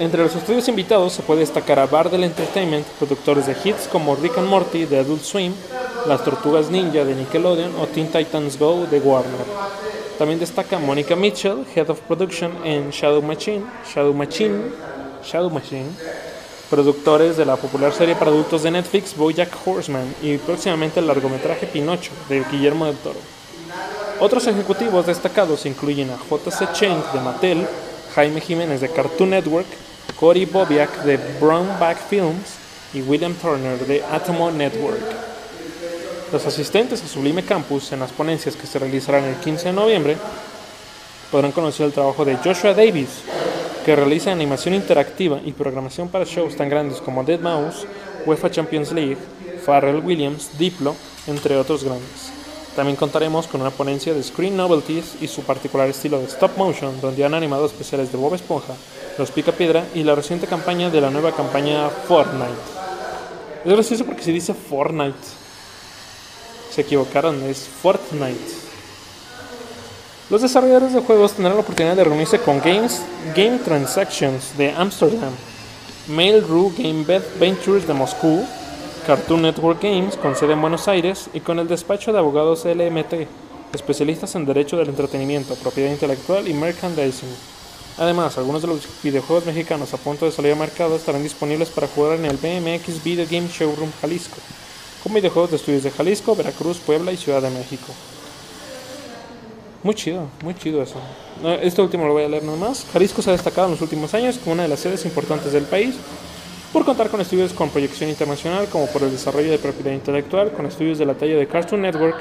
Entre 0.00 0.22
los 0.22 0.34
estudios 0.34 0.68
invitados 0.68 1.12
se 1.12 1.22
puede 1.22 1.40
destacar 1.40 1.78
a 1.78 1.86
Bardell 1.86 2.22
Entertainment, 2.22 2.86
productores 2.98 3.46
de 3.46 3.56
hits 3.64 3.88
como 3.88 4.14
Rick 4.14 4.38
and 4.38 4.48
Morty 4.48 4.84
de 4.84 4.98
Adult 4.98 5.22
Swim, 5.22 5.52
Las 6.06 6.22
Tortugas 6.22 6.70
Ninja 6.70 7.04
de 7.04 7.14
Nickelodeon 7.14 7.74
o 7.80 7.86
Teen 7.86 8.06
Titans 8.06 8.58
Go 8.58 8.86
de 8.88 9.00
Warner. 9.00 9.46
También 10.16 10.38
destaca 10.38 10.78
Monica 10.78 11.16
Mitchell, 11.16 11.64
Head 11.74 11.90
of 11.90 12.00
Production 12.02 12.52
en 12.64 12.90
Shadow 12.90 13.22
Machine, 13.22 13.64
Shadow 13.92 14.12
Machine, 14.12 14.62
Shadow 15.24 15.50
Machine, 15.50 15.90
productores 16.70 17.36
de 17.36 17.46
la 17.46 17.56
popular 17.56 17.92
serie 17.92 18.14
para 18.14 18.30
adultos 18.30 18.62
de 18.62 18.70
Netflix 18.70 19.16
BoJack 19.16 19.66
Horseman 19.66 20.14
y 20.22 20.36
próximamente 20.38 21.00
el 21.00 21.06
largometraje 21.06 21.66
Pinocho 21.66 22.12
de 22.28 22.44
Guillermo 22.50 22.86
del 22.86 22.96
Toro. 22.96 23.18
Otros 24.20 24.46
ejecutivos 24.46 25.06
destacados 25.06 25.64
incluyen 25.64 26.10
a 26.10 26.18
J.C. 26.18 26.68
Cheng 26.72 27.02
de 27.12 27.20
Mattel, 27.20 27.66
Jaime 28.14 28.40
Jiménez 28.40 28.80
de 28.80 28.90
Cartoon 28.90 29.30
Network, 29.30 29.66
Cory 30.18 30.44
Bobiak 30.44 31.04
de 31.04 31.16
Brownback 31.40 31.98
Films 32.08 32.56
y 32.92 33.00
William 33.00 33.34
Turner 33.34 33.78
de 33.86 34.02
Atomo 34.10 34.50
Network. 34.50 35.00
Los 36.32 36.44
asistentes 36.44 37.02
a 37.02 37.08
Sublime 37.08 37.44
Campus 37.44 37.92
en 37.92 38.00
las 38.00 38.12
ponencias 38.12 38.56
que 38.56 38.66
se 38.66 38.78
realizarán 38.78 39.24
el 39.24 39.36
15 39.36 39.68
de 39.68 39.72
noviembre 39.72 40.16
podrán 41.30 41.52
conocer 41.52 41.86
el 41.86 41.92
trabajo 41.92 42.24
de 42.24 42.36
Joshua 42.36 42.74
Davis, 42.74 43.22
que 43.84 43.96
realiza 43.96 44.32
animación 44.32 44.74
interactiva 44.74 45.40
y 45.44 45.52
programación 45.52 46.08
para 46.08 46.24
shows 46.24 46.56
tan 46.56 46.68
grandes 46.68 47.00
como 47.00 47.24
Dead 47.24 47.40
Mouse, 47.40 47.86
UEFA 48.26 48.50
Champions 48.50 48.92
League, 48.92 49.18
Pharrell 49.64 50.04
Williams, 50.04 50.58
Diplo, 50.58 50.94
entre 51.26 51.56
otros 51.56 51.84
grandes. 51.84 52.32
También 52.76 52.96
contaremos 52.96 53.48
con 53.48 53.60
una 53.60 53.70
ponencia 53.70 54.14
de 54.14 54.22
Screen 54.22 54.56
Novelties 54.56 55.16
y 55.20 55.26
su 55.26 55.42
particular 55.42 55.88
estilo 55.88 56.18
de 56.20 56.26
stop 56.26 56.56
motion, 56.56 57.00
donde 57.00 57.24
han 57.24 57.34
animado 57.34 57.66
especiales 57.66 58.12
de 58.12 58.18
Bob 58.18 58.34
Esponja, 58.34 58.74
Los 59.18 59.30
Pica 59.30 59.52
Piedra 59.52 59.84
y 59.94 60.04
la 60.04 60.14
reciente 60.14 60.46
campaña 60.46 60.88
de 60.88 61.00
la 61.00 61.10
nueva 61.10 61.32
campaña 61.32 61.88
Fortnite. 61.88 62.52
Es 63.64 63.72
gracioso 63.72 64.04
porque 64.04 64.22
se 64.22 64.32
dice 64.32 64.54
Fortnite. 64.54 65.18
Se 66.70 66.82
equivocaron, 66.82 67.42
es 67.42 67.66
Fortnite. 67.66 68.67
Los 70.30 70.42
desarrolladores 70.42 70.92
de 70.92 71.00
juegos 71.00 71.32
tendrán 71.32 71.54
la 71.54 71.62
oportunidad 71.62 71.96
de 71.96 72.04
reunirse 72.04 72.38
con 72.38 72.60
Games, 72.60 73.00
Game 73.34 73.60
Transactions 73.64 74.58
de 74.58 74.72
Amsterdam, 74.72 75.32
Mail.ru 76.06 76.70
Game 76.76 77.06
Ventures 77.40 77.86
de 77.86 77.94
Moscú, 77.94 78.44
Cartoon 79.06 79.40
Network 79.40 79.82
Games 79.82 80.18
con 80.18 80.36
sede 80.36 80.52
en 80.52 80.60
Buenos 80.60 80.86
Aires 80.86 81.30
y 81.32 81.40
con 81.40 81.58
el 81.58 81.66
despacho 81.66 82.12
de 82.12 82.18
abogados 82.18 82.66
LMT, 82.66 83.26
especialistas 83.72 84.34
en 84.34 84.44
derecho 84.44 84.76
del 84.76 84.90
entretenimiento, 84.90 85.54
propiedad 85.54 85.90
intelectual 85.90 86.46
y 86.46 86.52
merchandising. 86.52 87.34
Además, 87.96 88.36
algunos 88.36 88.60
de 88.60 88.68
los 88.68 88.86
videojuegos 89.02 89.46
mexicanos 89.46 89.94
a 89.94 89.96
punto 89.96 90.26
de 90.26 90.32
salir 90.32 90.52
al 90.52 90.58
mercado 90.58 90.96
estarán 90.96 91.22
disponibles 91.22 91.70
para 91.70 91.88
jugar 91.88 92.18
en 92.18 92.26
el 92.26 92.36
BMX 92.36 93.02
Video 93.02 93.24
Game 93.24 93.48
Showroom 93.48 93.92
Jalisco, 94.02 94.36
con 95.02 95.14
videojuegos 95.14 95.52
de 95.52 95.56
estudios 95.56 95.84
de 95.84 95.90
Jalisco, 95.90 96.36
Veracruz, 96.36 96.76
Puebla 96.80 97.12
y 97.12 97.16
Ciudad 97.16 97.40
de 97.40 97.48
México. 97.48 97.94
Muy 99.82 99.94
chido, 99.94 100.26
muy 100.42 100.54
chido 100.54 100.82
eso. 100.82 100.96
Este 101.62 101.80
último 101.80 102.06
lo 102.06 102.12
voy 102.12 102.24
a 102.24 102.28
leer 102.28 102.42
nada 102.42 102.58
más. 102.58 102.84
Jalisco 102.92 103.22
se 103.22 103.30
ha 103.30 103.32
destacado 103.32 103.68
en 103.68 103.72
los 103.72 103.80
últimos 103.80 104.12
años 104.12 104.38
como 104.38 104.54
una 104.54 104.64
de 104.64 104.68
las 104.68 104.80
sedes 104.80 105.04
importantes 105.04 105.52
del 105.52 105.64
país 105.64 105.94
por 106.72 106.84
contar 106.84 107.08
con 107.08 107.20
estudios 107.20 107.52
con 107.52 107.70
proyección 107.70 108.10
internacional 108.10 108.66
como 108.68 108.86
por 108.88 109.02
el 109.02 109.10
desarrollo 109.10 109.50
de 109.50 109.58
propiedad 109.58 109.92
intelectual, 109.92 110.52
con 110.52 110.66
estudios 110.66 110.98
de 110.98 111.06
la 111.06 111.14
talla 111.14 111.36
de 111.36 111.46
Cartoon 111.46 111.82
Network, 111.82 112.16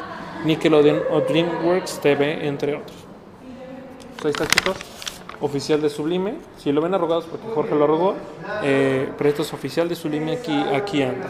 Nickelodeon 0.46 1.02
o 1.12 1.22
DreamWorks 1.22 2.00
TV, 2.00 2.48
entre 2.48 2.76
otros. 2.76 2.96
Pues 4.16 4.26
ahí 4.26 4.32
está 4.32 4.48
chicos, 4.48 4.78
oficial 5.42 5.82
de 5.82 5.90
Sublime. 5.90 6.36
Si 6.58 6.72
lo 6.72 6.82
ven 6.82 6.94
arrogados 6.94 7.26
porque 7.26 7.48
Jorge 7.54 7.76
lo 7.76 7.84
arrogó, 7.84 8.16
eh, 8.64 9.10
pero 9.18 9.30
esto 9.30 9.42
es 9.42 9.52
oficial 9.52 9.90
de 9.90 9.96
Sublime, 9.96 10.34
aquí, 10.34 10.56
aquí 10.74 11.02
anda. 11.02 11.28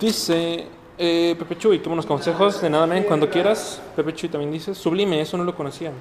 Dice 0.00 0.66
eh, 1.02 1.34
Pepe 1.38 1.56
Chuy, 1.56 1.78
qué 1.78 1.88
buenos 1.88 2.04
consejos, 2.04 2.60
de 2.60 2.68
nada, 2.68 2.86
men, 2.86 3.04
cuando 3.04 3.30
quieras. 3.30 3.80
Pepe 3.96 4.12
Chuy 4.12 4.28
también 4.28 4.52
dice, 4.52 4.74
Sublime, 4.74 5.18
eso 5.20 5.38
no 5.38 5.44
lo 5.44 5.54
conocían. 5.54 5.94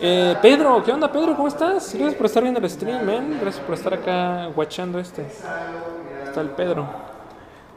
Eh, 0.00 0.36
Pedro, 0.40 0.82
¿qué 0.84 0.92
onda 0.92 1.10
Pedro? 1.10 1.34
¿Cómo 1.34 1.48
estás? 1.48 1.92
Gracias 1.94 2.14
por 2.14 2.26
estar 2.26 2.42
viendo 2.42 2.60
el 2.60 2.70
stream, 2.70 3.04
man. 3.04 3.38
Gracias 3.40 3.64
por 3.64 3.74
estar 3.74 3.92
acá 3.92 4.48
watchando 4.54 5.00
este. 5.00 5.26
Está 6.24 6.40
el 6.40 6.50
Pedro. 6.50 6.86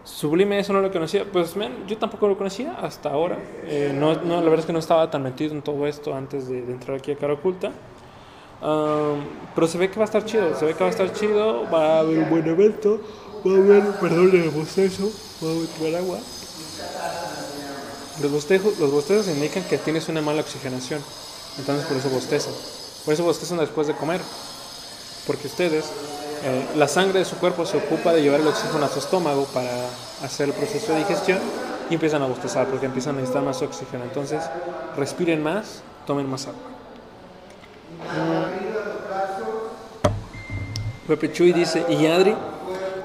Sublime, 0.04 0.60
eso 0.60 0.74
no 0.74 0.82
lo 0.82 0.92
conocía. 0.92 1.26
Pues, 1.26 1.56
man, 1.56 1.72
yo 1.88 1.98
tampoco 1.98 2.28
lo 2.28 2.38
conocía 2.38 2.76
hasta 2.82 3.10
ahora. 3.10 3.38
Eh, 3.66 3.92
no, 3.96 4.14
no, 4.14 4.36
la 4.36 4.44
verdad 4.44 4.60
es 4.60 4.66
que 4.68 4.74
no 4.74 4.80
estaba 4.80 5.10
tan 5.10 5.24
metido 5.24 5.54
en 5.54 5.64
todo 5.64 5.88
esto 5.88 6.14
antes 6.14 6.48
de, 6.48 6.62
de 6.62 6.72
entrar 6.72 6.98
aquí 6.98 7.12
a 7.12 7.16
Cara 7.16 7.34
Oculta. 7.34 7.72
Um, 8.62 9.22
pero 9.54 9.68
se 9.68 9.78
ve 9.78 9.90
que 9.90 9.98
va 9.98 10.04
a 10.04 10.06
estar 10.06 10.26
chido, 10.26 10.56
se 10.56 10.66
ve 10.66 10.74
que 10.74 10.80
va 10.80 10.88
a 10.88 10.92
estar 10.92 11.12
chido. 11.14 11.64
Va 11.72 11.98
a 11.98 12.00
haber 12.00 12.20
un 12.20 12.30
buen 12.30 12.48
evento. 12.48 13.02
A 13.40 14.00
perdón, 14.00 14.32
el 14.34 14.50
bostezo. 14.50 15.12
Va 15.44 15.52
a 15.52 15.78
tomar 15.78 15.96
agua. 16.02 16.20
Los 18.22 18.32
bostejos, 18.32 18.80
los 18.80 18.92
bostezos 18.92 19.28
indican 19.28 19.64
que 19.64 19.78
tienes 19.78 20.10
una 20.10 20.22
mala 20.22 20.42
oxigenación. 20.42 21.02
Entonces 21.60 21.86
por 21.86 21.98
eso 21.98 22.10
bostezan. 22.10 22.54
Por 23.06 23.14
eso 23.14 23.24
bostezan 23.24 23.60
después 23.60 23.88
de 23.88 23.96
comer. 23.96 24.22
Porque 25.28 25.48
ustedes, 25.48 25.86
eh, 26.44 26.68
la 26.76 26.88
sangre 26.88 27.20
de 27.20 27.26
su 27.26 27.36
cuerpo 27.38 27.66
se 27.66 27.78
ocupa 27.78 28.14
de 28.14 28.22
llevar 28.22 28.40
el 28.40 28.48
oxígeno 28.48 28.86
a 28.86 28.90
su 28.90 29.00
estómago 29.00 29.46
para 29.54 29.70
hacer 30.24 30.50
el 30.50 30.54
proceso 30.54 30.94
de 30.94 31.00
digestión 31.00 31.40
y 31.90 31.94
empiezan 31.94 32.22
a 32.22 32.28
bostezar 32.28 32.68
porque 32.68 32.86
empiezan 32.86 33.16
a 33.16 33.20
necesitar 33.20 33.44
más 33.44 33.62
oxígeno. 33.62 34.04
Entonces 34.04 34.42
respiren 34.96 35.44
más, 35.44 35.82
tomen 36.06 36.30
más 36.30 36.48
agua. 36.48 36.62
Pepe 41.08 41.32
Chuy 41.32 41.54
dice, 41.54 41.86
¿y 41.88 42.06
Adri? 42.08 42.36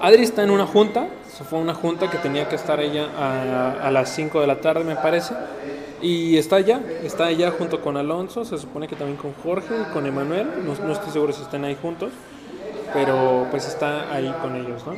Adri 0.03 0.25
está 0.25 0.43
en 0.43 0.51
una 0.51 0.67
junta, 0.67 1.07
se 1.33 1.45
fue 1.45 1.61
a 1.61 1.63
una 1.63 1.75
junta 1.75 2.11
que 2.11 2.19
tenía 2.19 2.49
que 2.49 2.57
estar 2.57 2.81
ella 2.81 3.07
a, 3.81 3.89
las 3.93 4.13
5 4.13 4.41
de 4.41 4.49
la 4.49 4.61
tarde 4.61 4.83
me 4.83 4.97
parece. 4.97 5.33
Y 6.03 6.37
está 6.39 6.57
allá, 6.57 6.81
está 7.05 7.27
allá 7.27 7.53
junto 7.53 7.81
con 7.81 7.97
Alonso, 7.97 8.45
se 8.45 8.59
supone 8.59 8.89
que 8.89 8.97
también 8.97 9.17
con 9.17 9.33
Jorge 9.45 9.73
y 9.81 9.93
con 9.93 10.05
Emanuel, 10.05 10.67
no, 10.67 10.73
estoy 10.93 11.13
seguro 11.13 11.33
si 11.33 11.43
están 11.43 11.65
ahí 11.65 11.79
juntos, 11.81 12.11
pero 12.93 13.47
pues 13.53 13.69
está 13.69 14.13
ahí 14.13 14.35
con 14.43 14.57
ellos, 14.57 14.83
¿no? 14.85 14.95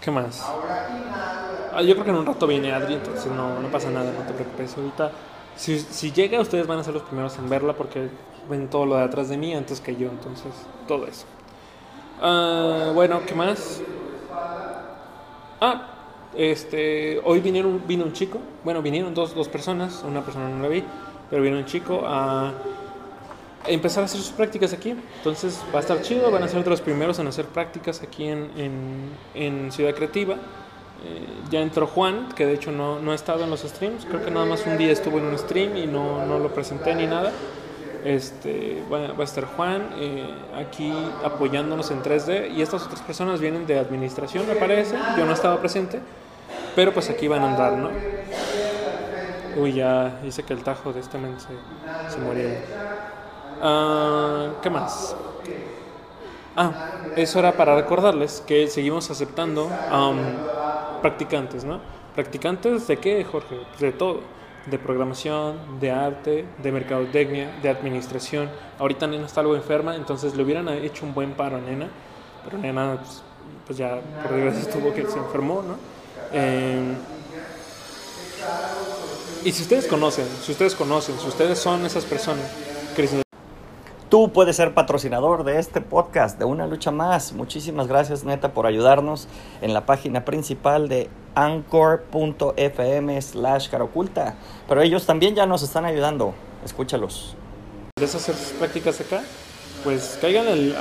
¿Qué 0.00 0.12
más? 0.12 0.46
Ah, 1.74 1.82
yo 1.82 1.94
creo 1.94 2.04
que 2.04 2.10
en 2.10 2.18
un 2.18 2.26
rato 2.26 2.46
viene 2.46 2.70
Adri, 2.70 2.94
entonces 2.94 3.26
no, 3.32 3.58
no 3.60 3.68
pasa 3.68 3.90
nada, 3.90 4.12
no 4.12 4.24
te 4.24 4.32
preocupes. 4.32 4.76
Ahorita, 4.76 5.10
si, 5.56 5.80
si 5.80 6.12
llega, 6.12 6.40
ustedes 6.40 6.68
van 6.68 6.78
a 6.78 6.84
ser 6.84 6.94
los 6.94 7.02
primeros 7.02 7.36
en 7.36 7.50
verla 7.50 7.72
porque 7.72 8.10
ven 8.48 8.70
todo 8.70 8.86
lo 8.86 8.94
de 8.94 9.02
atrás 9.02 9.28
de 9.28 9.36
mí 9.36 9.52
antes 9.56 9.80
que 9.80 9.96
yo, 9.96 10.08
entonces 10.08 10.52
todo 10.86 11.08
eso. 11.08 11.26
Ah, 12.20 12.92
bueno, 12.94 13.20
¿qué 13.26 13.34
más? 13.34 13.82
Ah, 15.60 15.88
este, 16.34 17.20
hoy 17.24 17.40
vinieron, 17.40 17.82
vino 17.86 18.04
un 18.04 18.12
chico, 18.12 18.38
bueno, 18.64 18.82
vinieron 18.82 19.14
dos, 19.14 19.34
dos 19.34 19.48
personas, 19.48 20.02
una 20.06 20.22
persona 20.22 20.48
no 20.48 20.62
la 20.62 20.68
vi, 20.68 20.84
pero 21.30 21.42
vino 21.42 21.56
un 21.56 21.64
chico 21.64 22.02
a 22.06 22.52
empezar 23.66 24.02
a 24.02 24.06
hacer 24.06 24.20
sus 24.20 24.30
prácticas 24.30 24.72
aquí. 24.72 24.94
Entonces 25.18 25.62
va 25.74 25.78
a 25.78 25.80
estar 25.80 26.00
chido, 26.02 26.30
van 26.30 26.42
a 26.42 26.48
ser 26.48 26.62
de 26.62 26.70
los 26.70 26.80
primeros 26.80 27.18
en 27.18 27.26
hacer 27.26 27.46
prácticas 27.46 28.02
aquí 28.02 28.24
en, 28.24 28.50
en, 28.56 29.10
en 29.34 29.72
Ciudad 29.72 29.94
Creativa. 29.94 30.34
Eh, 30.34 31.26
ya 31.50 31.60
entró 31.60 31.86
Juan, 31.86 32.30
que 32.34 32.46
de 32.46 32.54
hecho 32.54 32.72
no, 32.72 32.98
no 33.00 33.12
ha 33.12 33.14
estado 33.14 33.44
en 33.44 33.50
los 33.50 33.60
streams, 33.60 34.06
creo 34.06 34.24
que 34.24 34.30
nada 34.30 34.46
más 34.46 34.64
un 34.66 34.78
día 34.78 34.92
estuvo 34.92 35.18
en 35.18 35.26
un 35.26 35.38
stream 35.38 35.76
y 35.76 35.86
no, 35.86 36.24
no 36.24 36.38
lo 36.38 36.48
presenté 36.54 36.94
ni 36.94 37.06
nada. 37.06 37.32
Este, 38.04 38.82
va, 38.92 39.12
va 39.12 39.20
a 39.20 39.24
estar 39.24 39.44
Juan 39.44 39.90
eh, 39.96 40.28
aquí 40.56 40.92
apoyándonos 41.24 41.90
en 41.90 42.02
3D 42.02 42.52
y 42.52 42.62
estas 42.62 42.84
otras 42.84 43.00
personas 43.02 43.40
vienen 43.40 43.66
de 43.66 43.78
administración, 43.78 44.46
me 44.46 44.54
parece. 44.54 44.96
Yo 45.16 45.24
no 45.26 45.32
estaba 45.32 45.58
presente, 45.60 46.00
pero 46.74 46.92
pues 46.92 47.10
aquí 47.10 47.28
van 47.28 47.42
a 47.42 47.50
andar, 47.50 47.72
¿no? 47.72 47.90
Uy, 49.56 49.72
ya 49.72 50.20
hice 50.24 50.42
que 50.42 50.52
el 50.52 50.62
tajo 50.62 50.92
de 50.92 51.00
este 51.00 51.18
men 51.18 51.40
se, 51.40 51.48
se. 51.48 52.58
Ah, 53.62 54.48
¿Qué 54.62 54.68
más? 54.68 55.16
Ah, 56.54 56.72
eso 57.16 57.38
era 57.38 57.52
para 57.52 57.74
recordarles 57.74 58.42
que 58.46 58.68
seguimos 58.68 59.10
aceptando 59.10 59.70
practicantes, 61.00 61.64
¿no? 61.64 61.80
¿Practicantes 62.14 62.86
de 62.86 62.98
qué, 62.98 63.24
Jorge? 63.24 63.60
De 63.78 63.92
todo. 63.92 64.20
De 64.66 64.78
programación, 64.78 65.78
de 65.80 65.90
arte, 65.90 66.44
de 66.62 66.72
mercadotecnia, 66.72 67.56
de 67.62 67.68
administración. 67.68 68.50
Ahorita 68.78 69.06
Nena 69.06 69.26
está 69.26 69.40
algo 69.40 69.54
enferma, 69.54 69.94
entonces 69.94 70.34
le 70.34 70.42
hubieran 70.42 70.68
hecho 70.68 71.06
un 71.06 71.14
buen 71.14 71.32
paro 71.32 71.56
a 71.56 71.60
Nena. 71.60 71.88
Pero 72.44 72.58
Nena, 72.58 72.98
pues, 73.00 73.22
pues 73.66 73.78
ya, 73.78 74.00
por 74.22 74.32
desgracia, 74.32 74.70
tuvo 74.70 74.92
que 74.92 75.06
se 75.06 75.18
enfermó, 75.18 75.62
¿no? 75.62 75.76
Eh, 76.32 76.94
y 79.44 79.52
si 79.52 79.62
ustedes 79.62 79.86
conocen, 79.86 80.26
si 80.42 80.52
ustedes 80.52 80.74
conocen, 80.74 81.18
si 81.20 81.28
ustedes 81.28 81.58
son 81.58 81.86
esas 81.86 82.04
personas 82.04 82.44
que 82.96 83.22
Tú 84.08 84.30
puedes 84.32 84.54
ser 84.54 84.72
patrocinador 84.72 85.42
de 85.42 85.58
este 85.58 85.80
podcast, 85.80 86.38
de 86.38 86.44
Una 86.44 86.68
Lucha 86.68 86.92
Más. 86.92 87.32
Muchísimas 87.32 87.88
gracias, 87.88 88.22
neta, 88.22 88.52
por 88.52 88.66
ayudarnos 88.66 89.26
en 89.60 89.74
la 89.74 89.84
página 89.84 90.24
principal 90.24 90.88
de 90.88 91.10
anchor.fm 91.34 93.20
slash 93.20 93.68
caroculta. 93.68 94.36
Pero 94.68 94.80
ellos 94.82 95.06
también 95.06 95.34
ya 95.34 95.44
nos 95.46 95.64
están 95.64 95.84
ayudando. 95.86 96.34
Escúchalos. 96.64 97.34
quieres 97.96 98.14
hacer 98.14 98.36
sus 98.36 98.52
prácticas 98.52 99.00
acá, 99.00 99.24
pues 99.82 100.18
caigan 100.20 100.46
al, 100.46 100.76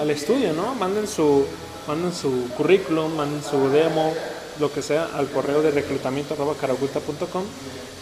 al- 0.00 0.10
estudio, 0.10 0.52
¿no? 0.52 0.74
Manden 0.74 1.06
su, 1.06 1.46
manden 1.86 2.12
su 2.12 2.48
currículum, 2.56 3.14
manden 3.14 3.44
su 3.44 3.68
demo, 3.68 4.12
lo 4.58 4.72
que 4.72 4.82
sea, 4.82 5.06
al 5.14 5.28
correo 5.28 5.62
de 5.62 5.70
reclutamiento 5.70 6.34
arroba 6.34 6.54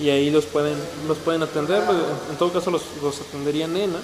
y 0.00 0.08
ahí 0.08 0.30
los 0.30 0.46
pueden, 0.46 0.78
los 1.06 1.18
pueden 1.18 1.42
atender. 1.42 1.82
En 2.30 2.36
todo 2.38 2.50
caso, 2.50 2.70
los 2.70 3.20
atendería 3.20 3.66
Nena. 3.68 3.98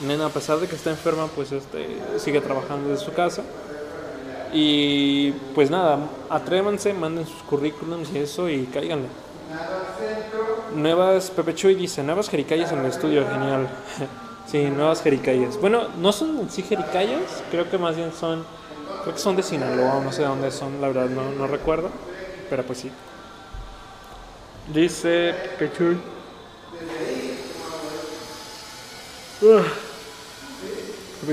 Nena, 0.00 0.26
a 0.26 0.30
pesar 0.30 0.58
de 0.58 0.66
que 0.66 0.76
está 0.76 0.90
enferma, 0.90 1.28
pues 1.28 1.52
este, 1.52 1.98
sigue 2.18 2.40
trabajando 2.40 2.88
desde 2.88 3.04
su 3.04 3.12
casa. 3.12 3.42
Y 4.52 5.32
pues 5.54 5.70
nada, 5.70 5.98
atrévanse, 6.28 6.92
manden 6.92 7.26
sus 7.26 7.42
currículums 7.42 8.10
y 8.12 8.18
eso 8.18 8.48
y 8.48 8.64
cáiganle. 8.66 9.08
Nuevas, 10.74 11.30
Pepe 11.30 11.54
Chuy 11.54 11.74
dice, 11.74 12.02
nuevas 12.02 12.28
jericayas 12.28 12.72
en 12.72 12.80
el 12.80 12.86
estudio, 12.86 13.26
genial. 13.28 13.68
sí, 14.46 14.64
nuevas 14.64 15.02
jericayas. 15.02 15.58
Bueno, 15.60 15.88
no 15.98 16.12
son 16.12 16.38
en 16.38 16.50
sí 16.50 16.62
jericayas, 16.62 17.42
creo 17.50 17.70
que 17.70 17.78
más 17.78 17.96
bien 17.96 18.12
son, 18.12 18.44
creo 19.02 19.14
que 19.14 19.20
son 19.20 19.36
de 19.36 19.42
Sinaloa, 19.42 20.00
no 20.02 20.12
sé 20.12 20.22
de 20.22 20.28
dónde 20.28 20.50
son, 20.50 20.80
la 20.80 20.88
verdad 20.88 21.08
no, 21.08 21.30
no 21.32 21.46
recuerdo, 21.46 21.90
pero 22.50 22.62
pues 22.62 22.80
sí. 22.80 22.90
Dice 24.72 25.34
Pepe 25.58 25.72
Chuy. 25.76 26.11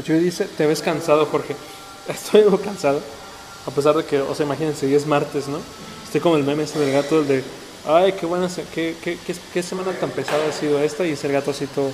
Chuy 0.03 0.19
dice, 0.19 0.45
te 0.45 0.65
ves 0.65 0.81
cansado, 0.81 1.27
Jorge. 1.27 1.55
Estoy 2.07 2.41
algo 2.41 2.59
cansado. 2.59 3.01
A 3.67 3.71
pesar 3.71 3.95
de 3.95 4.03
que, 4.03 4.19
o 4.19 4.33
sea, 4.33 4.47
imagínense, 4.47 4.87
hoy 4.87 4.95
es 4.95 5.05
martes, 5.05 5.47
¿no? 5.47 5.59
Estoy 6.03 6.19
como 6.21 6.35
el 6.37 6.43
meme 6.43 6.63
ese 6.63 6.79
del 6.79 6.91
gato, 6.91 7.19
el 7.19 7.27
de, 7.27 7.43
ay, 7.85 8.13
qué 8.13 8.25
buena, 8.25 8.47
qué, 8.73 8.95
qué, 9.03 9.19
qué, 9.25 9.35
qué 9.53 9.61
semana 9.61 9.91
tan 9.91 10.09
pesada 10.09 10.47
ha 10.47 10.51
sido 10.51 10.79
esta, 10.79 11.05
y 11.05 11.11
es 11.11 11.23
el 11.23 11.33
gato 11.33 11.51
así 11.51 11.67
todo, 11.67 11.91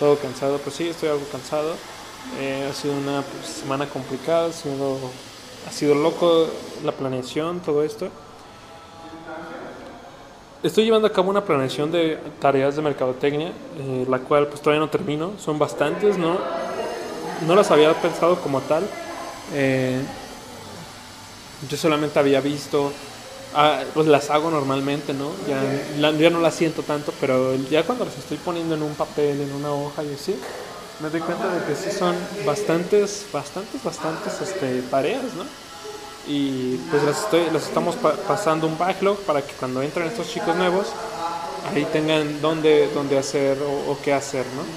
todo 0.00 0.18
cansado. 0.18 0.58
Pues 0.58 0.74
sí, 0.74 0.88
estoy 0.88 1.10
algo 1.10 1.24
cansado. 1.30 1.76
Eh, 2.40 2.68
ha 2.68 2.74
sido 2.74 2.94
una 2.94 3.22
pues, 3.22 3.46
semana 3.46 3.88
complicada, 3.88 4.48
ha 4.48 4.52
sido, 4.52 4.98
ha 5.68 5.70
sido 5.70 5.94
loco 5.94 6.48
la 6.82 6.90
planeación, 6.90 7.60
todo 7.60 7.84
esto. 7.84 8.08
Estoy 10.62 10.84
llevando 10.84 11.08
a 11.08 11.12
cabo 11.12 11.28
una 11.28 11.44
planeación 11.44 11.90
de 11.90 12.20
tareas 12.38 12.76
de 12.76 12.82
mercadotecnia, 12.82 13.48
eh, 13.48 14.06
la 14.08 14.20
cual 14.20 14.46
pues 14.46 14.60
todavía 14.60 14.78
no 14.78 14.90
termino. 14.90 15.32
Son 15.44 15.58
bastantes, 15.58 16.16
¿no? 16.16 16.38
No 17.48 17.56
las 17.56 17.72
había 17.72 17.92
pensado 18.00 18.40
como 18.40 18.60
tal. 18.60 18.84
Eh, 19.54 20.00
yo 21.68 21.76
solamente 21.76 22.16
había 22.20 22.40
visto, 22.40 22.92
ah, 23.56 23.80
pues 23.92 24.06
las 24.06 24.30
hago 24.30 24.52
normalmente, 24.52 25.12
¿no? 25.12 25.32
Ya, 25.48 26.30
no 26.30 26.40
las 26.40 26.54
siento 26.54 26.82
tanto, 26.82 27.12
pero 27.20 27.56
ya 27.68 27.82
cuando 27.82 28.04
las 28.04 28.16
estoy 28.16 28.36
poniendo 28.36 28.76
en 28.76 28.82
un 28.82 28.94
papel, 28.94 29.40
en 29.40 29.52
una 29.52 29.72
hoja 29.72 30.04
y 30.04 30.14
así, 30.14 30.36
me 31.00 31.10
doy 31.10 31.22
cuenta 31.22 31.52
de 31.52 31.64
que 31.64 31.74
sí 31.74 31.90
son 31.90 32.14
bastantes, 32.46 33.26
bastantes, 33.32 33.82
bastantes 33.82 34.40
este, 34.40 34.82
tareas, 34.82 35.34
¿no? 35.36 35.71
Y 36.24 36.76
pues 36.90 37.02
las, 37.02 37.20
estoy, 37.24 37.50
las 37.50 37.64
estamos 37.64 37.96
pa- 37.96 38.16
pasando 38.26 38.66
un 38.66 38.78
backlog 38.78 39.24
para 39.24 39.46
que 39.46 39.54
cuando 39.56 39.82
entren 39.82 40.06
estos 40.06 40.28
chicos 40.28 40.54
nuevos, 40.56 40.96
ahí 41.62 41.86
tengan 41.86 42.40
dónde, 42.40 42.90
dónde 42.90 43.18
hacer 43.18 43.60
o, 43.62 43.90
o 43.92 44.00
qué 44.00 44.12
hacer, 44.14 44.46
¿no? 44.52 44.72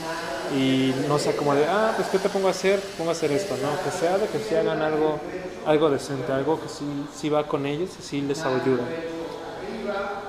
Y 0.50 1.04
no 1.08 1.20
sea 1.20 1.36
como 1.36 1.56
de, 1.56 1.68
ah, 1.68 1.94
pues 1.96 2.10
¿qué 2.10 2.20
te 2.20 2.30
pongo 2.30 2.48
a 2.48 2.52
hacer? 2.52 2.94
Pongo 2.98 3.10
a 3.12 3.14
hacer 3.14 3.32
esto, 3.32 3.58
¿no? 3.58 3.82
Que 3.82 3.92
sea 3.92 4.18
de 4.18 4.30
que 4.30 4.40
sí 4.40 4.56
hagan 4.56 4.82
algo, 4.82 5.22
algo 5.64 5.90
decente, 5.90 6.32
algo 6.32 6.60
que 6.62 6.70
sí, 6.70 7.10
sí 7.12 7.30
va 7.30 7.48
con 7.48 7.66
ellos 7.66 7.98
y 8.00 8.04
sí 8.04 8.22
les 8.22 8.46
ayuda. 8.46 8.94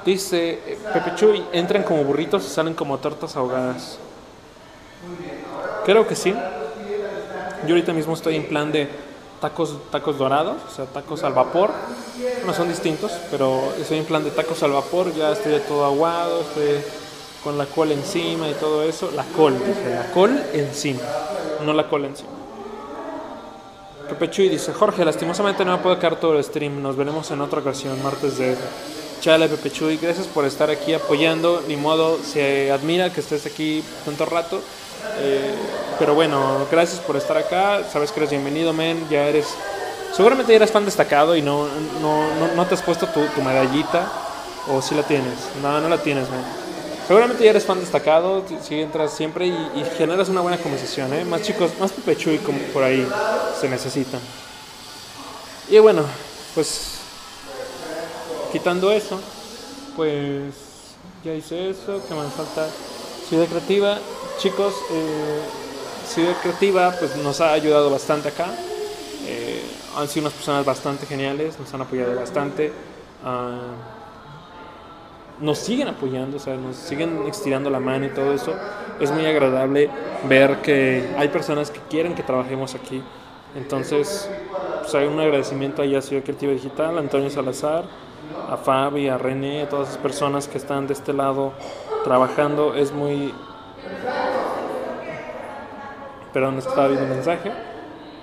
Dice 0.04 0.62
eh, 0.66 0.88
Pepe 0.92 1.14
Chuy, 1.14 1.48
entran 1.52 1.82
como 1.82 2.04
burritos 2.04 2.46
y 2.46 2.50
salen 2.50 2.74
como 2.74 2.98
tortas 3.00 3.36
ahogadas. 3.36 4.00
Creo 5.82 6.06
que 6.06 6.16
sí. 6.16 6.52
Yo 7.60 7.74
ahorita 7.74 7.92
mismo 7.92 8.14
estoy 8.14 8.36
en 8.36 8.46
plan 8.48 8.70
de 8.72 9.05
tacos, 9.40 9.74
tacos 9.90 10.18
dorados, 10.18 10.56
o 10.70 10.74
sea, 10.74 10.86
tacos 10.86 11.22
al 11.24 11.32
vapor. 11.32 11.70
No 12.44 12.52
son 12.54 12.68
distintos, 12.68 13.12
pero 13.30 13.72
estoy 13.78 13.98
en 13.98 14.04
plan 14.04 14.24
de 14.24 14.30
tacos 14.30 14.62
al 14.62 14.72
vapor. 14.72 15.14
Ya 15.14 15.32
estoy 15.32 15.58
todo 15.68 15.84
aguado, 15.84 16.40
estoy 16.40 16.80
con 17.44 17.58
la 17.58 17.66
col 17.66 17.92
encima 17.92 18.48
y 18.48 18.54
todo 18.54 18.82
eso. 18.82 19.10
La 19.14 19.24
col, 19.24 19.54
dije, 19.58 19.94
la 19.94 20.10
col 20.12 20.42
encima, 20.52 21.02
no 21.64 21.72
la 21.72 21.88
cola 21.88 22.08
encima. 22.08 22.30
Pepe 24.08 24.30
Chuy 24.30 24.48
dice, 24.48 24.72
Jorge, 24.72 25.04
lastimosamente 25.04 25.64
no 25.64 25.72
me 25.76 25.82
puedo 25.82 25.98
quedar 25.98 26.16
todo 26.16 26.36
el 26.36 26.44
stream. 26.44 26.80
Nos 26.80 26.96
veremos 26.96 27.30
en 27.30 27.40
otra 27.40 27.60
ocasión, 27.60 28.00
martes 28.02 28.38
de... 28.38 28.56
Chale, 29.20 29.48
Pepe 29.48 29.70
Chuy, 29.70 29.96
gracias 29.96 30.26
por 30.28 30.44
estar 30.44 30.70
aquí 30.70 30.94
apoyando. 30.94 31.62
Ni 31.66 31.76
modo, 31.76 32.18
se 32.22 32.70
admira 32.70 33.12
que 33.12 33.20
estés 33.20 33.46
aquí 33.46 33.82
tanto 34.04 34.24
rato. 34.26 34.60
Eh, 35.18 35.54
pero 35.98 36.14
bueno, 36.14 36.66
gracias 36.70 37.00
por 37.00 37.16
estar 37.16 37.36
acá. 37.36 37.82
Sabes 37.90 38.12
que 38.12 38.20
eres 38.20 38.30
bienvenido, 38.30 38.72
men. 38.72 39.08
Ya 39.08 39.26
eres. 39.26 39.46
Seguramente 40.12 40.52
ya 40.52 40.56
eres 40.56 40.70
fan 40.70 40.84
destacado 40.84 41.36
y 41.36 41.42
no, 41.42 41.66
no, 42.00 42.54
no, 42.54 42.66
te 42.66 42.74
has 42.74 42.82
puesto 42.82 43.06
tu, 43.06 43.24
tu 43.26 43.42
medallita. 43.42 44.10
O 44.68 44.82
si 44.82 44.94
la 44.94 45.02
tienes. 45.02 45.34
No, 45.62 45.80
no 45.80 45.88
la 45.88 45.98
tienes, 45.98 46.28
men. 46.30 46.40
Seguramente 47.06 47.44
ya 47.44 47.50
eres 47.50 47.64
fan 47.64 47.78
destacado. 47.78 48.44
Si 48.62 48.80
entras 48.80 49.12
siempre 49.12 49.46
y, 49.46 49.84
generas 49.96 50.28
una 50.28 50.40
buena 50.40 50.58
conversación, 50.58 51.14
¿eh? 51.14 51.24
Más 51.24 51.42
chicos, 51.42 51.70
más 51.78 51.92
Pepechu 51.92 52.30
y 52.30 52.38
como 52.38 52.58
por 52.72 52.82
ahí 52.82 53.06
se 53.60 53.68
necesitan. 53.68 54.20
Y 55.70 55.78
bueno, 55.78 56.02
pues. 56.54 56.98
Quitando 58.52 58.90
eso, 58.90 59.20
pues. 59.94 60.54
Ya 61.24 61.32
hice 61.32 61.70
eso. 61.70 62.02
¿Qué 62.08 62.14
más 62.14 62.32
falta? 62.32 62.68
Ciudad 63.28 63.46
Creativa, 63.46 63.98
chicos, 64.38 64.74
eh, 64.90 65.40
Ciudad 66.06 66.34
Creativa 66.42 66.94
pues 66.98 67.16
nos 67.16 67.40
ha 67.40 67.52
ayudado 67.52 67.90
bastante 67.90 68.28
acá. 68.28 68.46
Eh, 69.26 69.62
han 69.96 70.08
sido 70.08 70.26
unas 70.26 70.34
personas 70.34 70.64
bastante 70.64 71.06
geniales, 71.06 71.58
nos 71.58 71.72
han 71.72 71.80
apoyado 71.82 72.14
bastante. 72.14 72.72
Ah, 73.24 73.74
nos 75.40 75.58
siguen 75.58 75.88
apoyando, 75.88 76.38
o 76.38 76.40
sea, 76.40 76.56
nos 76.56 76.76
siguen 76.76 77.24
estirando 77.28 77.68
la 77.70 77.80
mano 77.80 78.06
y 78.06 78.10
todo 78.10 78.32
eso. 78.32 78.54
Es 79.00 79.10
muy 79.10 79.26
agradable 79.26 79.90
ver 80.28 80.62
que 80.62 81.14
hay 81.18 81.28
personas 81.28 81.70
que 81.70 81.80
quieren 81.90 82.14
que 82.14 82.22
trabajemos 82.22 82.74
aquí. 82.74 83.02
Entonces, 83.54 84.28
pues 84.80 84.94
hay 84.94 85.06
un 85.06 85.18
agradecimiento 85.20 85.82
ahí 85.82 85.94
a 85.94 86.02
Ciudad 86.02 86.22
Creativa 86.22 86.52
Digital, 86.52 86.96
a 86.96 87.00
Antonio 87.00 87.30
Salazar, 87.30 87.84
a 88.48 88.56
Fabi, 88.56 89.08
a 89.08 89.18
René, 89.18 89.62
a 89.62 89.68
todas 89.68 89.88
las 89.88 89.98
personas 89.98 90.48
que 90.48 90.58
están 90.58 90.86
de 90.86 90.94
este 90.94 91.12
lado 91.12 91.52
trabajando. 92.04 92.74
Es 92.74 92.92
muy... 92.92 93.34
Perdón, 96.36 96.58
estaba 96.58 96.88
viendo 96.88 97.06
un 97.06 97.12
mensaje. 97.12 97.50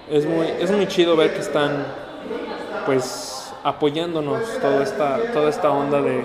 Es 0.08 0.28
muy, 0.28 0.46
es 0.46 0.70
muy 0.70 0.86
chido 0.88 1.16
ver 1.16 1.34
que 1.34 1.40
están, 1.40 1.84
pues, 2.86 3.52
apoyándonos 3.64 4.40
toda 4.62 4.84
esta, 4.84 5.18
toda 5.34 5.50
esta 5.50 5.72
onda 5.72 6.00
de, 6.00 6.24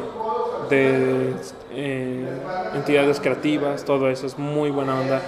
de 0.69 1.33
eh, 1.73 2.29
entidades 2.75 3.21
creativas, 3.21 3.87
todo 3.87 4.11
eso 4.11 4.27
es 4.27 4.37
muy 4.37 4.69
buena 4.69 5.01
onda 5.01 5.23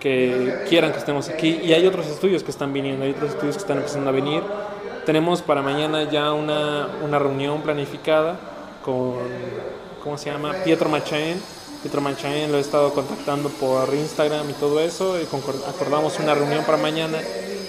que 0.00 0.64
quieran 0.68 0.90
que 0.90 0.98
estemos 0.98 1.28
aquí 1.28 1.60
y 1.62 1.72
hay 1.72 1.86
otros 1.86 2.08
estudios 2.08 2.42
que 2.42 2.50
están 2.50 2.72
viniendo, 2.72 3.04
hay 3.04 3.12
otros 3.12 3.30
estudios 3.30 3.54
que 3.54 3.60
están 3.60 3.76
empezando 3.76 4.10
a 4.10 4.12
venir. 4.12 4.42
Tenemos 5.04 5.40
para 5.40 5.62
mañana 5.62 6.02
ya 6.10 6.32
una, 6.32 6.88
una 7.04 7.20
reunión 7.20 7.62
planificada 7.62 8.34
con, 8.84 9.18
¿cómo 10.02 10.18
se 10.18 10.32
llama? 10.32 10.52
Pietro 10.64 10.88
Machain. 10.88 11.40
Pietro 11.86 12.00
Machain 12.00 12.50
lo 12.50 12.58
he 12.58 12.60
estado 12.60 12.92
contactando 12.92 13.48
por 13.48 13.94
Instagram 13.94 14.50
y 14.50 14.54
todo 14.54 14.80
eso 14.80 15.20
y 15.20 15.22
acordamos 15.22 16.18
una 16.18 16.34
reunión 16.34 16.64
para 16.64 16.78
mañana. 16.78 17.16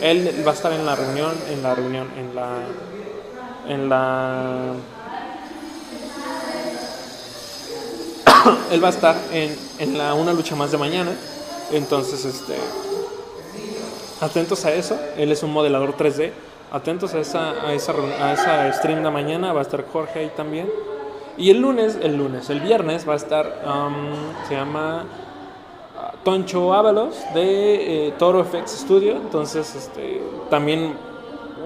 Él 0.01 0.43
va 0.43 0.49
a 0.49 0.53
estar 0.55 0.73
en 0.73 0.87
la 0.87 0.95
reunión, 0.95 1.35
en 1.51 1.61
la 1.61 1.75
reunión, 1.75 2.09
en 2.17 2.33
la, 2.33 2.47
en 3.67 3.89
la 3.89 4.73
él 8.71 8.83
va 8.83 8.87
a 8.87 8.89
estar 8.89 9.15
en, 9.31 9.55
en, 9.77 9.99
la 9.99 10.15
una 10.15 10.33
lucha 10.33 10.55
más 10.55 10.71
de 10.71 10.79
mañana. 10.79 11.11
Entonces, 11.71 12.25
este, 12.25 12.55
atentos 14.19 14.65
a 14.65 14.73
eso. 14.73 14.97
Él 15.15 15.31
es 15.31 15.43
un 15.43 15.53
modelador 15.53 15.95
3D. 15.95 16.31
Atentos 16.71 17.13
a 17.13 17.19
esa, 17.19 17.51
a 17.51 17.71
esa, 17.71 17.91
a 17.93 18.33
esa 18.33 18.73
stream 18.73 19.03
de 19.03 19.11
mañana. 19.11 19.53
Va 19.53 19.59
a 19.59 19.63
estar 19.63 19.85
Jorge 19.85 20.21
ahí 20.21 20.31
también. 20.35 20.67
Y 21.37 21.51
el 21.51 21.61
lunes, 21.61 21.99
el 22.01 22.17
lunes, 22.17 22.49
el 22.49 22.59
viernes 22.59 23.07
va 23.07 23.13
a 23.13 23.17
estar, 23.17 23.63
um, 23.63 24.47
se 24.47 24.55
llama 24.55 25.05
uh, 25.95 26.17
Toncho 26.23 26.73
Ábalos 26.73 27.15
de 27.35 28.07
eh, 28.07 28.13
Toro 28.17 28.43
FX 28.43 28.71
Studio. 28.71 29.17
Entonces, 29.17 29.75
este, 29.75 30.21
también 30.49 30.95